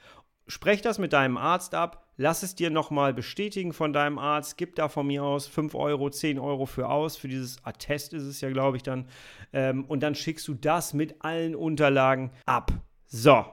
Sprech 0.47 0.83
das 0.83 0.99
mit 0.99 1.13
deinem 1.13 1.37
Arzt 1.37 1.75
ab. 1.75 2.05
Lass 2.17 2.43
es 2.43 2.55
dir 2.55 2.71
nochmal 2.71 3.13
bestätigen 3.13 3.73
von 3.73 3.93
deinem 3.93 4.19
Arzt. 4.19 4.57
Gib 4.57 4.77
da 4.77 4.89
von 4.89 5.07
mir 5.07 5.25
aus 5.25 5.47
5 5.49 5.75
Euro, 5.75 6.11
10 6.11 6.39
Euro 6.39 6.67
für 6.67 6.89
aus. 6.89 7.17
Für 7.17 7.29
dieses 7.29 7.65
Attest 7.65 8.13
ist 8.13 8.25
es 8.25 8.41
ja, 8.41 8.51
glaube 8.51 8.77
ich, 8.77 8.83
dann. 8.83 9.09
Ähm, 9.53 9.85
und 9.87 10.03
dann 10.03 10.15
schickst 10.15 10.47
du 10.47 10.55
das 10.55 10.95
mit 10.95 11.25
allen 11.25 11.57
Unterlagen 11.57 12.31
ab. 12.47 12.73
So, 13.07 13.45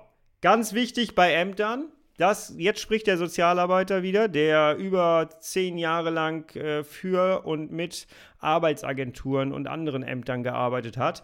ganz 0.42 0.74
wichtig 0.74 1.16
bei 1.16 1.34
Ämtern 1.34 1.92
das, 2.22 2.54
jetzt 2.58 2.80
spricht 2.80 3.08
der 3.08 3.18
Sozialarbeiter 3.18 4.04
wieder, 4.04 4.28
der 4.28 4.76
über 4.78 5.30
zehn 5.40 5.78
Jahre 5.78 6.12
lang 6.12 6.56
äh, 6.56 6.84
für 6.84 7.46
und 7.46 7.72
mit 7.72 8.06
Arbeitsagenturen 8.40 9.52
und 9.52 9.68
anderen 9.68 10.04
Ämtern 10.04 10.44
gearbeitet 10.44 10.98
hat. 10.98 11.24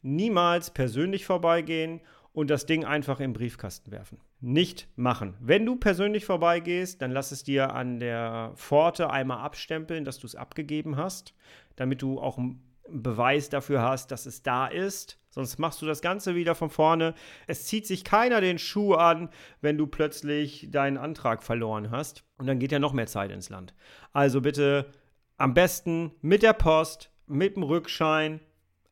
Niemals 0.00 0.70
persönlich 0.70 1.26
vorbeigehen 1.26 2.00
und 2.32 2.50
das 2.50 2.66
Ding 2.66 2.84
einfach 2.84 3.18
im 3.18 3.32
Briefkasten 3.32 3.90
werfen. 3.90 4.20
Nicht 4.40 4.86
machen. 4.94 5.34
Wenn 5.40 5.66
du 5.66 5.74
persönlich 5.74 6.24
vorbeigehst, 6.24 7.02
dann 7.02 7.10
lass 7.10 7.32
es 7.32 7.42
dir 7.42 7.74
an 7.74 7.98
der 7.98 8.52
Pforte 8.54 9.10
einmal 9.10 9.38
abstempeln, 9.38 10.04
dass 10.04 10.20
du 10.20 10.26
es 10.28 10.36
abgegeben 10.36 10.96
hast, 10.96 11.34
damit 11.74 12.00
du 12.00 12.20
auch 12.20 12.38
einen 12.38 12.62
Beweis 12.88 13.48
dafür 13.48 13.82
hast, 13.82 14.12
dass 14.12 14.24
es 14.24 14.44
da 14.44 14.68
ist. 14.68 15.18
Sonst 15.38 15.60
machst 15.60 15.80
du 15.80 15.86
das 15.86 16.02
Ganze 16.02 16.34
wieder 16.34 16.56
von 16.56 16.68
vorne. 16.68 17.14
Es 17.46 17.64
zieht 17.64 17.86
sich 17.86 18.02
keiner 18.02 18.40
den 18.40 18.58
Schuh 18.58 18.94
an, 18.94 19.28
wenn 19.60 19.78
du 19.78 19.86
plötzlich 19.86 20.66
deinen 20.72 20.96
Antrag 20.96 21.44
verloren 21.44 21.92
hast. 21.92 22.24
Und 22.38 22.48
dann 22.48 22.58
geht 22.58 22.72
ja 22.72 22.80
noch 22.80 22.92
mehr 22.92 23.06
Zeit 23.06 23.30
ins 23.30 23.48
Land. 23.48 23.72
Also 24.12 24.40
bitte 24.40 24.86
am 25.36 25.54
besten 25.54 26.10
mit 26.22 26.42
der 26.42 26.54
Post, 26.54 27.12
mit 27.28 27.54
dem 27.54 27.62
Rückschein, 27.62 28.40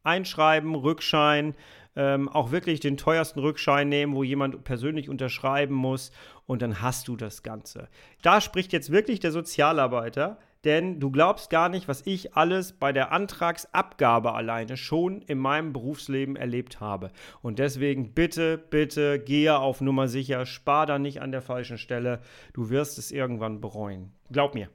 einschreiben, 0.04 0.76
Rückschein, 0.76 1.56
ähm, 1.96 2.28
auch 2.28 2.52
wirklich 2.52 2.78
den 2.78 2.96
teuersten 2.96 3.40
Rückschein 3.40 3.88
nehmen, 3.88 4.14
wo 4.14 4.22
jemand 4.22 4.62
persönlich 4.62 5.08
unterschreiben 5.08 5.74
muss 5.74 6.12
und 6.46 6.62
dann 6.62 6.80
hast 6.80 7.08
du 7.08 7.16
das 7.16 7.42
Ganze. 7.42 7.88
Da 8.22 8.40
spricht 8.40 8.72
jetzt 8.72 8.92
wirklich 8.92 9.18
der 9.18 9.32
Sozialarbeiter, 9.32 10.38
denn 10.64 11.00
du 11.00 11.10
glaubst 11.10 11.50
gar 11.50 11.68
nicht, 11.68 11.88
was 11.88 12.06
ich 12.06 12.34
alles 12.34 12.72
bei 12.72 12.92
der 12.92 13.12
Antragsabgabe 13.12 14.34
alleine 14.34 14.76
schon 14.76 15.22
in 15.22 15.38
meinem 15.38 15.72
Berufsleben 15.72 16.36
erlebt 16.36 16.80
habe. 16.80 17.10
Und 17.42 17.58
deswegen 17.58 18.14
bitte, 18.14 18.58
bitte 18.58 19.18
gehe 19.18 19.58
auf 19.58 19.80
Nummer 19.80 20.08
sicher, 20.08 20.46
spar 20.46 20.86
da 20.86 20.98
nicht 20.98 21.22
an 21.22 21.32
der 21.32 21.42
falschen 21.42 21.78
Stelle. 21.78 22.20
Du 22.52 22.70
wirst 22.70 22.98
es 22.98 23.12
irgendwann 23.12 23.60
bereuen. 23.60 24.12
Glaub 24.30 24.54
mir. 24.54 24.68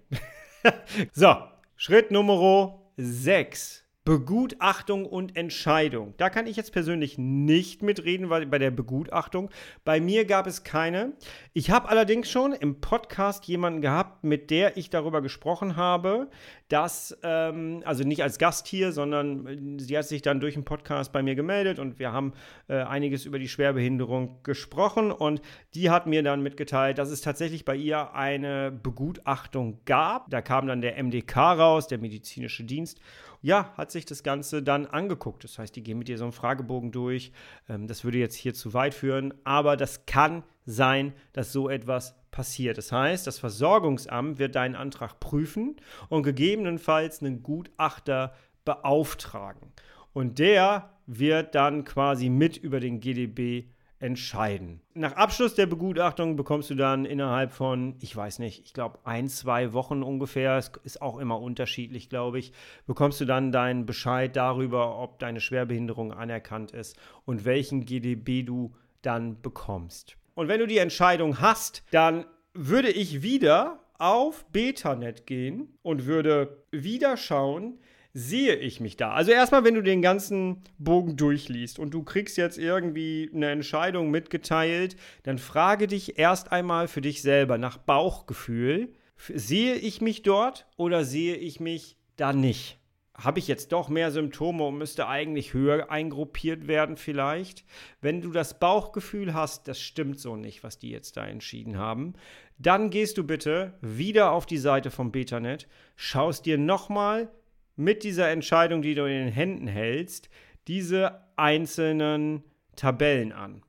so, 1.12 1.36
Schritt 1.76 2.12
Nummer 2.12 2.80
6. 2.98 3.84
Begutachtung 4.04 5.06
und 5.06 5.38
Entscheidung. 5.38 6.16
Da 6.18 6.32
kann 6.32 6.48
ich 6.48 6.58
jetzt 6.58 6.74
persönlich 6.74 7.20
nicht 7.20 7.84
mitreden, 7.84 8.32
weil 8.32 8.48
bei 8.48 8.58
der 8.58 8.72
Begutachtung. 8.72 9.52
Bei 9.86 10.02
mir 10.02 10.26
gab 10.26 10.48
es 10.48 10.64
keine. 10.64 11.14
Ich 11.54 11.70
habe 11.70 11.88
allerdings 11.88 12.28
schon 12.28 12.54
im 12.54 12.82
Podcast 12.82 13.46
jemanden 13.46 13.80
gehabt, 13.80 14.24
mit 14.24 14.50
der 14.50 14.76
ich 14.76 14.90
darüber 14.90 15.22
gesprochen 15.22 15.76
habe, 15.76 16.32
dass, 16.68 17.16
ähm, 17.22 17.84
also 17.86 18.04
nicht 18.04 18.24
als 18.24 18.40
Gast 18.40 18.66
hier, 18.66 18.92
sondern 18.92 19.78
sie 19.78 19.96
hat 19.96 20.08
sich 20.08 20.24
dann 20.24 20.40
durch 20.40 20.56
den 20.56 20.66
Podcast 20.66 21.14
bei 21.14 21.22
mir 21.22 21.36
gemeldet 21.36 21.78
und 21.78 22.00
wir 22.00 22.12
haben 22.12 22.34
äh, 22.70 22.78
einiges 22.82 23.26
über 23.26 23.38
die 23.38 23.50
Schwerbehinderung 23.50 24.42
gesprochen 24.42 25.12
und 25.12 25.44
die 25.76 25.92
hat 25.92 26.08
mir 26.08 26.24
dann 26.24 26.42
mitgeteilt, 26.42 26.98
dass 26.98 27.12
es 27.12 27.22
tatsächlich 27.22 27.66
bei 27.66 27.76
ihr 27.76 28.16
eine 28.16 28.72
Begutachtung 28.72 29.82
gab. 29.86 30.32
Da 30.32 30.42
kam 30.42 30.66
dann 30.66 30.82
der 30.82 31.02
MDK 31.04 31.38
raus, 31.38 31.88
der 31.88 32.00
medizinische 32.00 32.64
Dienst 32.64 33.00
ja, 33.42 33.74
hat 33.76 33.92
sich 33.92 34.06
das 34.06 34.24
Ganze 34.24 34.62
dann 34.62 34.86
angeguckt. 34.86 35.44
Das 35.44 35.58
heißt, 35.58 35.76
die 35.76 35.84
gehen 35.84 35.98
mit 35.98 36.08
dir 36.08 36.18
so 36.18 36.26
einen 36.26 36.32
Fragebogen 36.32 36.92
durch. 36.92 37.32
Ähm, 37.68 37.88
das 37.88 38.04
würde 38.04 38.20
jetzt 38.20 38.36
hier 38.36 38.54
zu 38.54 38.74
weit 38.74 38.94
führen, 38.94 39.34
aber 39.44 39.78
das 39.78 40.06
kann 40.06 40.44
sein, 40.66 41.14
dass 41.34 41.52
so 41.52 41.70
etwas 41.70 42.16
passiert. 42.30 42.78
Das 42.78 42.92
heißt, 42.92 43.28
das 43.28 43.40
Versorgungsamt 43.40 44.40
wird 44.40 44.56
deinen 44.56 44.76
Antrag 44.76 45.20
prüfen 45.20 45.76
und 46.10 46.24
gegebenenfalls 46.24 47.22
einen 47.22 47.44
Gutachter 47.44 48.34
beauftragen. 48.64 49.72
Und 50.14 50.40
der 50.40 50.92
wird 51.08 51.56
dann 51.56 51.84
quasi 51.84 52.30
mit 52.30 52.58
über 52.58 52.80
den 52.80 53.00
GDB 53.00 53.66
entscheiden. 54.02 54.82
Nach 54.96 55.14
Abschluss 55.14 55.54
der 55.54 55.68
Begutachtung 55.68 56.36
bekommst 56.36 56.70
du 56.70 56.76
dann 56.76 57.06
innerhalb 57.06 57.52
von, 57.52 57.96
ich 58.02 58.16
weiß 58.16 58.40
nicht, 58.40 58.66
ich 58.66 58.74
glaube 58.74 59.00
ein, 59.04 59.30
zwei 59.30 59.74
Wochen 59.74 60.04
ungefähr, 60.04 60.58
es 60.58 60.72
ist 60.84 61.02
auch 61.02 61.20
immer 61.20 61.40
unterschiedlich, 61.40 62.10
glaube 62.10 62.40
ich, 62.40 62.52
bekommst 62.88 63.22
du 63.22 63.26
dann 63.26 63.52
deinen 63.52 63.86
Bescheid 63.86 64.36
darüber, 64.36 64.98
ob 64.98 65.20
deine 65.20 65.40
Schwerbehinderung 65.40 66.12
anerkannt 66.12 66.72
ist 66.72 66.98
und 67.26 67.46
welchen 67.46 67.86
GDB 67.86 68.44
du 68.44 68.76
dann 69.04 69.42
bekommst. 69.42 70.18
Und 70.34 70.48
wenn 70.48 70.60
du 70.60 70.68
die 70.68 70.80
Entscheidung 70.80 71.40
hast, 71.40 71.84
dann 71.92 72.26
würde 72.54 72.90
ich 72.90 73.22
wieder 73.22 73.80
auf 74.00 74.46
Betanet 74.52 75.28
gehen 75.28 75.78
und 75.84 76.08
würde 76.08 76.66
wieder 76.72 77.18
schauen, 77.18 77.78
sehe 78.14 78.56
ich 78.56 78.80
mich 78.80 78.98
da? 78.98 79.12
Also 79.12 79.32
erstmal, 79.32 79.64
wenn 79.64 79.76
du 79.76 79.84
den 79.84 80.02
ganzen 80.02 80.64
Bogen 80.78 81.16
durchliest 81.16 81.80
und 81.80 81.94
du 81.94 82.04
kriegst 82.04 82.38
jetzt 82.38 82.58
irgendwie 82.58 83.30
eine 83.34 83.52
Entscheidung 83.52 84.12
mitgeteilt, 84.12 84.96
dann 85.24 85.38
frage 85.38 85.88
dich 85.88 86.20
erst 86.20 86.52
einmal 86.52 86.88
für 86.88 87.02
dich 87.02 87.22
selber 87.22 87.58
nach 87.58 87.78
Bauchgefühl, 87.78 88.94
sehe 89.18 89.76
ich 89.76 90.02
mich 90.02 90.24
dort 90.24 90.68
oder 90.78 91.06
sehe 91.06 91.36
ich 91.36 91.60
mich 91.60 91.98
da 92.18 92.34
nicht? 92.34 92.78
Habe 93.14 93.40
ich 93.40 93.48
jetzt 93.48 93.72
doch 93.72 93.88
mehr 93.88 94.10
Symptome 94.10 94.64
und 94.64 94.78
müsste 94.78 95.08
eigentlich 95.08 95.54
höher 95.54 95.92
eingruppiert 95.92 96.68
werden 96.68 96.98
vielleicht? 96.98 97.66
Wenn 98.02 98.22
du 98.22 98.32
das 98.32 98.58
Bauchgefühl 98.58 99.34
hast, 99.34 99.68
das 99.68 99.80
stimmt 99.80 100.20
so 100.20 100.36
nicht, 100.36 100.64
was 100.64 100.80
die 100.80 100.90
jetzt 100.90 101.18
da 101.18 101.28
entschieden 101.28 101.78
haben, 101.78 102.14
dann 102.58 102.90
gehst 102.90 103.18
du 103.18 103.24
bitte 103.24 103.78
wieder 103.82 104.32
auf 104.32 104.46
die 104.46 104.58
Seite 104.58 104.90
vom 104.90 105.12
Betanet, 105.12 105.68
schaust 105.96 106.46
dir 106.46 106.58
nochmal 106.58 107.30
mit 107.76 108.04
dieser 108.04 108.30
Entscheidung, 108.30 108.82
die 108.82 108.96
du 108.96 109.06
in 109.06 109.26
den 109.26 109.34
Händen 109.34 109.68
hältst, 109.68 110.30
diese 110.68 111.22
einzelnen 111.36 112.44
Tabellen 112.76 113.32
an. 113.32 113.64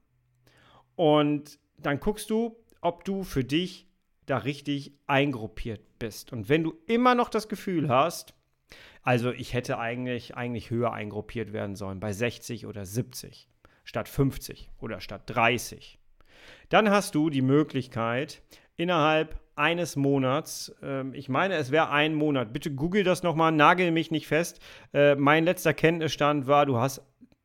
Und 0.97 1.59
dann 1.79 2.01
guckst 2.01 2.31
du, 2.31 2.57
ob 2.81 3.05
du 3.05 3.25
für 3.25 3.45
dich 3.45 3.89
da 4.27 4.39
richtig 4.39 4.93
eingruppiert 5.07 5.99
bist. 5.99 6.33
Und 6.33 6.49
wenn 6.49 6.63
du 6.63 6.75
immer 6.87 7.15
noch 7.15 7.29
das 7.29 7.49
Gefühl 7.49 7.89
hast, 7.89 8.35
also 9.03 9.33
ich 9.33 9.53
hätte 9.53 9.79
eigentlich, 9.79 10.37
eigentlich 10.37 10.71
höher 10.71 10.93
eingruppiert 10.93 11.53
werden 11.53 11.75
sollen, 11.75 11.99
bei 11.99 12.13
60 12.13 12.67
oder 12.67 12.85
70 12.85 13.49
statt 13.85 14.09
50 14.09 14.71
oder 14.79 15.01
statt 15.01 15.23
30, 15.27 15.99
dann 16.69 16.91
hast 16.91 17.15
du 17.15 17.31
die 17.31 17.43
Möglichkeit, 17.43 18.43
innerhalb 18.77 19.42
eines 19.57 19.97
Monats. 19.97 20.75
Ähm, 20.83 21.15
ich 21.15 21.29
meine, 21.29 21.55
es 21.55 21.71
wäre 21.71 21.91
ein 21.91 22.15
Monat. 22.15 22.53
Bitte 22.53 22.71
google 22.71 23.05
das 23.05 23.23
nochmal, 23.23 23.53
nagel 23.53 23.91
mich 23.91 24.11
nicht 24.11 24.27
fest. 24.27 24.61
Äh, 24.93 25.15
mein 25.17 25.45
letzter 25.45 25.75
Kenntnisstand 25.75 26.47
war, 26.47 26.67
du 26.67 26.79
hast 26.79 27.03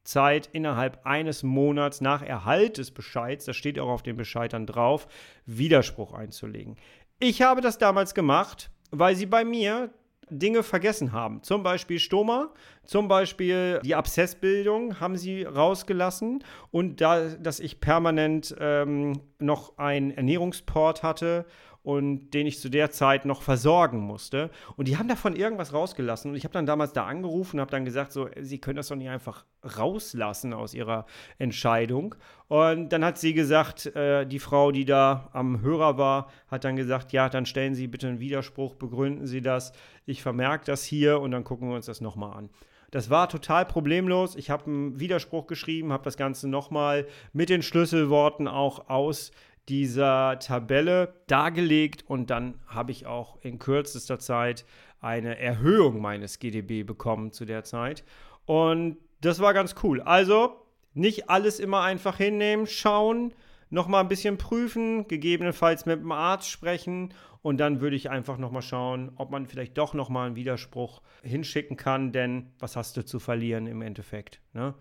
Zeit 0.07 0.49
innerhalb 0.53 1.05
eines 1.05 1.43
Monats 1.43 2.01
nach 2.01 2.21
Erhalt 2.21 2.77
des 2.77 2.91
Bescheids, 2.91 3.45
das 3.45 3.57
steht 3.57 3.77
auch 3.77 3.89
auf 3.89 4.03
dem 4.03 4.15
Bescheid 4.15 4.53
dann 4.53 4.65
drauf, 4.65 5.07
Widerspruch 5.45 6.13
einzulegen. 6.13 6.77
Ich 7.19 7.41
habe 7.41 7.61
das 7.61 7.77
damals 7.77 8.13
gemacht, 8.13 8.71
weil 8.91 9.15
sie 9.15 9.25
bei 9.25 9.43
mir 9.43 9.89
Dinge 10.29 10.63
vergessen 10.63 11.11
haben. 11.13 11.41
Zum 11.43 11.63
Beispiel 11.63 11.99
Stoma, 11.99 12.49
zum 12.83 13.07
Beispiel 13.07 13.79
die 13.83 13.95
Abszessbildung 13.95 14.99
haben 14.99 15.17
sie 15.17 15.43
rausgelassen 15.43 16.43
und 16.71 16.99
da, 17.01 17.29
dass 17.29 17.59
ich 17.59 17.79
permanent 17.79 18.55
ähm, 18.59 19.21
noch 19.39 19.77
einen 19.77 20.11
Ernährungsport 20.11 21.03
hatte 21.03 21.45
und 21.87 22.31
den 22.31 22.45
ich 22.47 22.59
zu 22.59 22.67
der 22.67 22.91
Zeit 22.91 23.23
noch 23.23 23.41
versorgen 23.41 23.99
musste. 23.99 24.49
Und 24.75 24.89
die 24.89 24.97
haben 24.97 25.07
davon 25.07 25.37
irgendwas 25.37 25.71
rausgelassen. 25.71 26.31
Und 26.31 26.35
ich 26.35 26.43
habe 26.43 26.51
dann 26.51 26.65
damals 26.65 26.91
da 26.91 27.05
angerufen 27.05 27.55
und 27.55 27.61
habe 27.61 27.71
dann 27.71 27.85
gesagt, 27.85 28.11
so, 28.11 28.27
sie 28.41 28.59
können 28.59 28.75
das 28.75 28.89
doch 28.89 28.97
nicht 28.97 29.07
einfach 29.07 29.45
rauslassen 29.77 30.51
aus 30.51 30.73
ihrer 30.73 31.05
Entscheidung. 31.37 32.15
Und 32.49 32.89
dann 32.89 33.05
hat 33.05 33.17
sie 33.17 33.33
gesagt, 33.33 33.85
äh, 33.95 34.25
die 34.25 34.39
Frau, 34.39 34.73
die 34.73 34.83
da 34.83 35.29
am 35.31 35.61
Hörer 35.61 35.97
war, 35.97 36.29
hat 36.49 36.65
dann 36.65 36.75
gesagt, 36.75 37.13
ja, 37.13 37.29
dann 37.29 37.45
stellen 37.45 37.73
Sie 37.73 37.87
bitte 37.87 38.09
einen 38.09 38.19
Widerspruch, 38.19 38.75
begründen 38.75 39.25
Sie 39.25 39.39
das. 39.39 39.71
Ich 40.05 40.21
vermerke 40.21 40.65
das 40.65 40.83
hier 40.83 41.21
und 41.21 41.31
dann 41.31 41.45
gucken 41.45 41.69
wir 41.69 41.75
uns 41.77 41.85
das 41.85 42.01
nochmal 42.01 42.35
an. 42.35 42.49
Das 42.91 43.09
war 43.09 43.27
total 43.27 43.65
problemlos. 43.65 44.35
Ich 44.35 44.49
habe 44.49 44.65
einen 44.65 44.99
Widerspruch 44.99 45.47
geschrieben, 45.47 45.91
habe 45.91 46.03
das 46.03 46.17
Ganze 46.17 46.47
nochmal 46.49 47.05
mit 47.31 47.49
den 47.49 47.61
Schlüsselworten 47.61 48.47
auch 48.47 48.89
aus 48.89 49.31
dieser 49.69 50.39
Tabelle 50.39 51.13
dargelegt 51.27 52.03
und 52.07 52.29
dann 52.29 52.59
habe 52.67 52.91
ich 52.91 53.05
auch 53.05 53.37
in 53.41 53.59
kürzester 53.59 54.19
Zeit 54.19 54.65
eine 55.01 55.37
Erhöhung 55.37 56.01
meines 56.01 56.39
GDB 56.39 56.83
bekommen 56.83 57.31
zu 57.31 57.45
der 57.45 57.63
Zeit. 57.63 58.03
Und 58.45 58.97
das 59.21 59.39
war 59.39 59.53
ganz 59.53 59.75
cool. 59.83 60.01
Also 60.01 60.55
Nicht 60.93 61.29
alles 61.29 61.59
immer 61.59 61.83
einfach 61.83 62.17
hinnehmen, 62.17 62.65
schauen, 62.65 63.31
nochmal 63.69 64.01
ein 64.01 64.07
bisschen 64.07 64.37
prüfen, 64.37 65.07
gegebenenfalls 65.07 65.85
mit 65.85 65.99
dem 65.99 66.11
Arzt 66.11 66.49
sprechen 66.49 67.13
und 67.41 67.57
dann 67.57 67.81
würde 67.81 67.95
ich 67.95 68.09
einfach 68.09 68.37
nochmal 68.37 68.61
schauen, 68.61 69.11
ob 69.15 69.31
man 69.31 69.45
vielleicht 69.45 69.77
doch 69.77 69.93
nochmal 69.93 70.27
einen 70.27 70.35
Widerspruch 70.35 71.01
hinschicken 71.23 71.77
kann, 71.77 72.11
denn 72.11 72.51
was 72.59 72.75
hast 72.75 72.97
du 72.97 73.05
zu 73.05 73.19
verlieren 73.19 73.67
im 73.67 73.81
Endeffekt? 73.81 74.41
Ne? 74.53 74.73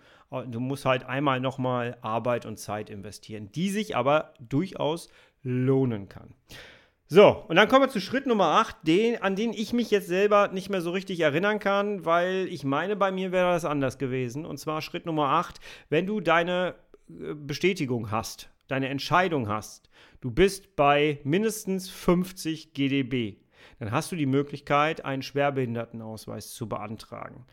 Du 0.48 0.60
musst 0.60 0.84
halt 0.84 1.04
einmal 1.04 1.40
nochmal 1.40 1.96
Arbeit 2.00 2.46
und 2.46 2.58
Zeit 2.58 2.90
investieren, 2.90 3.50
die 3.52 3.70
sich 3.70 3.94
aber 3.96 4.34
durchaus 4.40 5.08
lohnen 5.42 6.08
kann. 6.08 6.34
So, 7.08 7.44
und 7.46 7.54
dann 7.54 7.68
kommen 7.68 7.84
wir 7.84 7.88
zu 7.88 8.00
Schritt 8.00 8.26
Nummer 8.26 8.46
8, 8.46 8.78
den, 8.82 9.22
an 9.22 9.36
den 9.36 9.52
ich 9.52 9.72
mich 9.72 9.92
jetzt 9.92 10.08
selber 10.08 10.48
nicht 10.48 10.70
mehr 10.70 10.80
so 10.80 10.90
richtig 10.90 11.20
erinnern 11.20 11.60
kann, 11.60 12.04
weil 12.04 12.48
ich 12.50 12.64
meine, 12.64 12.96
bei 12.96 13.12
mir 13.12 13.30
wäre 13.30 13.52
das 13.52 13.64
anders 13.64 13.98
gewesen. 13.98 14.44
Und 14.44 14.58
zwar 14.58 14.82
Schritt 14.82 15.06
Nummer 15.06 15.28
8, 15.28 15.60
wenn 15.88 16.04
du 16.04 16.20
deine 16.20 16.74
äh, 17.08 17.34
Bestätigung 17.34 18.10
hast, 18.10 18.50
deine 18.68 18.88
Entscheidung 18.88 19.48
hast, 19.48 19.90
du 20.20 20.30
bist 20.30 20.76
bei 20.76 21.20
mindestens 21.24 21.88
50 21.88 22.72
GDB, 22.72 23.36
dann 23.78 23.90
hast 23.90 24.12
du 24.12 24.16
die 24.16 24.26
Möglichkeit, 24.26 25.04
einen 25.04 25.22
Schwerbehindertenausweis 25.22 26.52
zu 26.52 26.68
beantragen. 26.68 27.44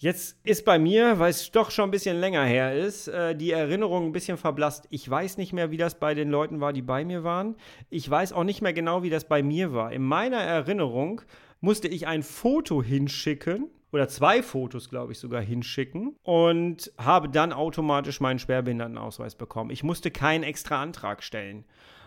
Jetzt 0.00 0.38
ist 0.44 0.64
bei 0.64 0.78
mir, 0.78 1.18
weil 1.18 1.30
es 1.30 1.50
doch 1.50 1.72
schon 1.72 1.88
ein 1.88 1.90
bisschen 1.90 2.20
länger 2.20 2.44
her 2.44 2.72
ist, 2.72 3.08
äh, 3.08 3.34
die 3.34 3.50
Erinnerung 3.50 4.06
ein 4.06 4.12
bisschen 4.12 4.36
verblasst. 4.36 4.86
Ich 4.90 5.10
weiß 5.10 5.38
nicht 5.38 5.52
mehr, 5.52 5.72
wie 5.72 5.76
das 5.76 5.98
bei 5.98 6.14
den 6.14 6.30
Leuten 6.30 6.60
war, 6.60 6.72
die 6.72 6.82
bei 6.82 7.04
mir 7.04 7.24
waren. 7.24 7.56
Ich 7.90 8.08
weiß 8.08 8.32
auch 8.32 8.44
nicht 8.44 8.62
mehr 8.62 8.72
genau, 8.72 9.02
wie 9.02 9.10
das 9.10 9.26
bei 9.26 9.42
mir 9.42 9.72
war. 9.72 9.92
In 9.92 10.02
meiner 10.02 10.38
Erinnerung 10.38 11.22
musste 11.60 11.88
ich 11.88 12.06
ein 12.06 12.22
Foto 12.22 12.80
hinschicken 12.80 13.70
oder 13.92 14.08
zwei 14.08 14.42
Fotos, 14.42 14.88
glaube 14.88 15.12
ich, 15.12 15.18
sogar 15.18 15.42
hinschicken 15.42 16.16
und 16.22 16.92
habe 16.98 17.28
dann 17.28 17.52
automatisch 17.52 18.20
meinen 18.20 18.38
Schwerbehindertenausweis 18.38 19.34
bekommen. 19.34 19.70
Ich 19.70 19.82
musste 19.82 20.10
keinen 20.10 20.44
extra 20.44 20.82
Antrag 20.82 21.22
stellen, 21.22 21.64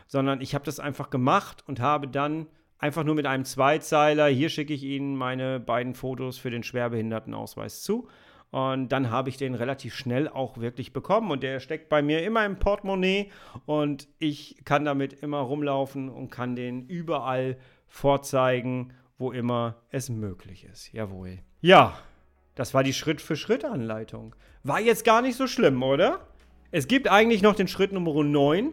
sondern 0.07 0.41
ich 0.41 0.53
habe 0.53 0.65
das 0.65 0.79
einfach 0.79 1.09
gemacht 1.09 1.63
und 1.67 1.79
habe 1.79 2.07
dann 2.07 2.47
einfach 2.77 3.03
nur 3.03 3.15
mit 3.15 3.25
einem 3.25 3.45
Zweizeiler, 3.45 4.27
hier 4.27 4.49
schicke 4.49 4.73
ich 4.73 4.83
Ihnen 4.83 5.15
meine 5.15 5.59
beiden 5.59 5.93
Fotos 5.93 6.37
für 6.37 6.49
den 6.49 6.63
Schwerbehindertenausweis 6.63 7.83
zu. 7.83 8.07
Und 8.51 8.89
dann 8.89 9.09
habe 9.09 9.29
ich 9.29 9.37
den 9.37 9.55
relativ 9.55 9.95
schnell 9.95 10.27
auch 10.27 10.57
wirklich 10.57 10.91
bekommen. 10.91 11.31
Und 11.31 11.41
der 11.41 11.61
steckt 11.61 11.87
bei 11.87 12.01
mir 12.01 12.21
immer 12.23 12.45
im 12.45 12.59
Portemonnaie. 12.59 13.31
Und 13.65 14.09
ich 14.19 14.57
kann 14.65 14.83
damit 14.83 15.13
immer 15.13 15.39
rumlaufen 15.39 16.09
und 16.09 16.31
kann 16.31 16.57
den 16.57 16.85
überall 16.85 17.57
vorzeigen, 17.87 18.93
wo 19.17 19.31
immer 19.31 19.77
es 19.89 20.09
möglich 20.09 20.65
ist. 20.65 20.91
Jawohl. 20.91 21.39
Ja, 21.61 21.93
das 22.55 22.73
war 22.73 22.83
die 22.83 22.93
Schritt-für-Schritt-Anleitung. 22.93 24.35
War 24.63 24.79
jetzt 24.79 25.05
gar 25.05 25.21
nicht 25.21 25.37
so 25.37 25.45
schlimm, 25.45 25.83
oder? 25.83 26.25
Es 26.71 26.87
gibt 26.87 27.07
eigentlich 27.07 27.43
noch 27.43 27.53
den 27.53 27.67
Schritt 27.67 27.91
Nummer 27.91 28.23
9. 28.23 28.71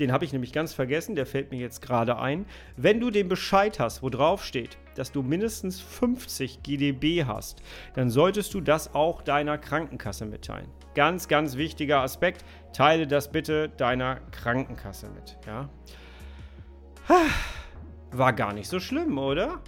Den 0.00 0.12
habe 0.12 0.24
ich 0.24 0.32
nämlich 0.32 0.52
ganz 0.52 0.74
vergessen, 0.74 1.14
der 1.14 1.26
fällt 1.26 1.52
mir 1.52 1.60
jetzt 1.60 1.80
gerade 1.80 2.18
ein. 2.18 2.46
Wenn 2.76 2.98
du 2.98 3.10
den 3.10 3.28
Bescheid 3.28 3.78
hast, 3.78 4.02
wo 4.02 4.10
drauf 4.10 4.44
steht, 4.44 4.78
dass 4.96 5.12
du 5.12 5.22
mindestens 5.22 5.80
50 5.80 6.64
GDB 6.64 7.24
hast, 7.24 7.62
dann 7.94 8.10
solltest 8.10 8.52
du 8.52 8.60
das 8.60 8.94
auch 8.96 9.22
deiner 9.22 9.56
Krankenkasse 9.56 10.26
mitteilen. 10.26 10.68
Ganz, 10.94 11.28
ganz 11.28 11.56
wichtiger 11.56 12.00
Aspekt. 12.00 12.44
Teile 12.72 13.06
das 13.06 13.30
bitte 13.30 13.68
deiner 13.68 14.16
Krankenkasse 14.32 15.08
mit. 15.10 15.38
Ja? 15.46 15.68
War 18.10 18.32
gar 18.32 18.52
nicht 18.52 18.68
so 18.68 18.80
schlimm, 18.80 19.18
oder? 19.18 19.60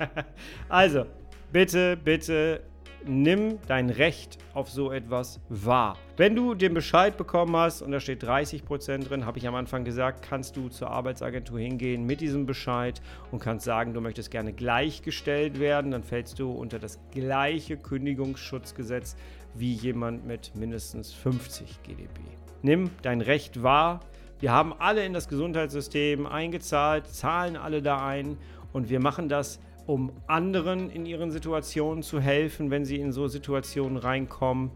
also, 0.70 1.06
bitte, 1.52 1.96
bitte 1.96 2.62
nimm 3.04 3.58
dein 3.66 3.90
Recht 3.90 4.38
auf 4.54 4.70
so 4.70 4.92
etwas 4.92 5.40
wahr. 5.48 5.96
Wenn 6.16 6.36
du 6.36 6.54
den 6.54 6.72
Bescheid 6.72 7.16
bekommen 7.16 7.56
hast 7.56 7.82
und 7.82 7.90
da 7.90 8.00
steht 8.00 8.22
30% 8.22 9.08
drin, 9.08 9.26
habe 9.26 9.38
ich 9.38 9.48
am 9.48 9.54
Anfang 9.54 9.84
gesagt, 9.84 10.22
kannst 10.22 10.56
du 10.56 10.68
zur 10.68 10.90
Arbeitsagentur 10.90 11.58
hingehen 11.58 12.06
mit 12.06 12.20
diesem 12.20 12.46
Bescheid 12.46 13.00
und 13.30 13.40
kannst 13.40 13.64
sagen, 13.64 13.92
du 13.92 14.00
möchtest 14.00 14.30
gerne 14.30 14.52
gleichgestellt 14.52 15.58
werden. 15.58 15.90
Dann 15.90 16.04
fällst 16.04 16.38
du 16.38 16.52
unter 16.52 16.78
das 16.78 17.00
gleiche 17.10 17.76
Kündigungsschutzgesetz 17.76 19.16
wie 19.54 19.74
jemand 19.74 20.26
mit 20.26 20.54
mindestens 20.54 21.12
50 21.12 21.82
GDB. 21.82 22.20
Nimm 22.62 22.90
dein 23.02 23.20
Recht 23.20 23.62
wahr. 23.62 24.00
Wir 24.38 24.52
haben 24.52 24.72
alle 24.78 25.04
in 25.04 25.12
das 25.12 25.28
Gesundheitssystem 25.28 26.26
eingezahlt, 26.26 27.06
zahlen 27.08 27.56
alle 27.56 27.82
da 27.82 28.04
ein 28.06 28.38
und 28.72 28.90
wir 28.90 29.00
machen 29.00 29.28
das 29.28 29.60
um 29.86 30.12
anderen 30.26 30.90
in 30.90 31.06
ihren 31.06 31.30
Situationen 31.30 32.02
zu 32.02 32.20
helfen, 32.20 32.70
wenn 32.70 32.84
sie 32.84 33.00
in 33.00 33.12
so 33.12 33.28
Situationen 33.28 33.96
reinkommen. 33.96 34.70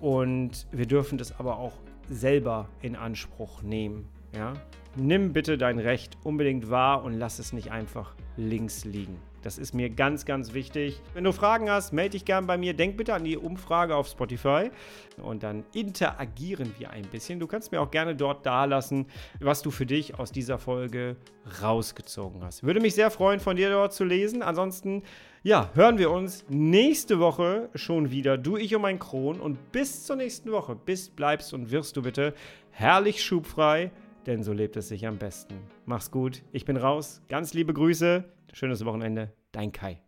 Und 0.00 0.66
wir 0.70 0.86
dürfen 0.86 1.18
das 1.18 1.38
aber 1.38 1.58
auch 1.58 1.72
selber 2.08 2.68
in 2.82 2.96
Anspruch 2.96 3.62
nehmen. 3.62 4.08
Ja? 4.34 4.54
Nimm 4.96 5.32
bitte 5.32 5.58
dein 5.58 5.78
Recht 5.78 6.16
unbedingt 6.24 6.70
wahr 6.70 7.04
und 7.04 7.14
lass 7.14 7.38
es 7.38 7.52
nicht 7.52 7.70
einfach 7.70 8.14
links 8.36 8.84
liegen. 8.84 9.16
Das 9.42 9.56
ist 9.56 9.72
mir 9.72 9.88
ganz, 9.88 10.24
ganz 10.24 10.52
wichtig. 10.52 11.00
Wenn 11.14 11.22
du 11.22 11.32
Fragen 11.32 11.70
hast, 11.70 11.92
melde 11.92 12.10
dich 12.10 12.24
gern 12.24 12.46
bei 12.46 12.58
mir. 12.58 12.74
Denk 12.74 12.96
bitte 12.96 13.14
an 13.14 13.22
die 13.22 13.36
Umfrage 13.36 13.94
auf 13.94 14.08
Spotify 14.08 14.70
und 15.22 15.44
dann 15.44 15.64
interagieren 15.72 16.74
wir 16.78 16.90
ein 16.90 17.04
bisschen. 17.04 17.38
Du 17.38 17.46
kannst 17.46 17.70
mir 17.70 17.80
auch 17.80 17.90
gerne 17.90 18.16
dort 18.16 18.44
dalassen, 18.44 19.06
was 19.38 19.62
du 19.62 19.70
für 19.70 19.86
dich 19.86 20.18
aus 20.18 20.32
dieser 20.32 20.58
Folge 20.58 21.16
rausgezogen 21.62 22.42
hast. 22.42 22.64
Würde 22.64 22.80
mich 22.80 22.94
sehr 22.94 23.10
freuen, 23.10 23.38
von 23.38 23.56
dir 23.56 23.70
dort 23.70 23.94
zu 23.94 24.04
lesen. 24.04 24.42
Ansonsten, 24.42 25.04
ja, 25.44 25.70
hören 25.74 25.98
wir 25.98 26.10
uns 26.10 26.44
nächste 26.48 27.20
Woche 27.20 27.68
schon 27.76 28.10
wieder. 28.10 28.38
Du, 28.38 28.56
ich 28.56 28.74
und 28.74 28.82
mein 28.82 28.98
Kron. 28.98 29.40
Und 29.40 29.70
bis 29.70 30.04
zur 30.04 30.16
nächsten 30.16 30.50
Woche. 30.50 30.74
Bist, 30.74 31.14
bleibst 31.14 31.54
und 31.54 31.70
wirst 31.70 31.96
du 31.96 32.02
bitte 32.02 32.34
herrlich 32.70 33.22
schubfrei, 33.22 33.90
denn 34.28 34.42
so 34.44 34.52
lebt 34.52 34.76
es 34.76 34.88
sich 34.88 35.06
am 35.06 35.18
besten. 35.18 35.56
Mach's 35.86 36.10
gut. 36.10 36.42
Ich 36.52 36.64
bin 36.64 36.76
raus. 36.76 37.22
Ganz 37.28 37.54
liebe 37.54 37.72
Grüße. 37.72 38.24
Schönes 38.52 38.84
Wochenende. 38.84 39.32
Dein 39.52 39.72
Kai. 39.72 40.02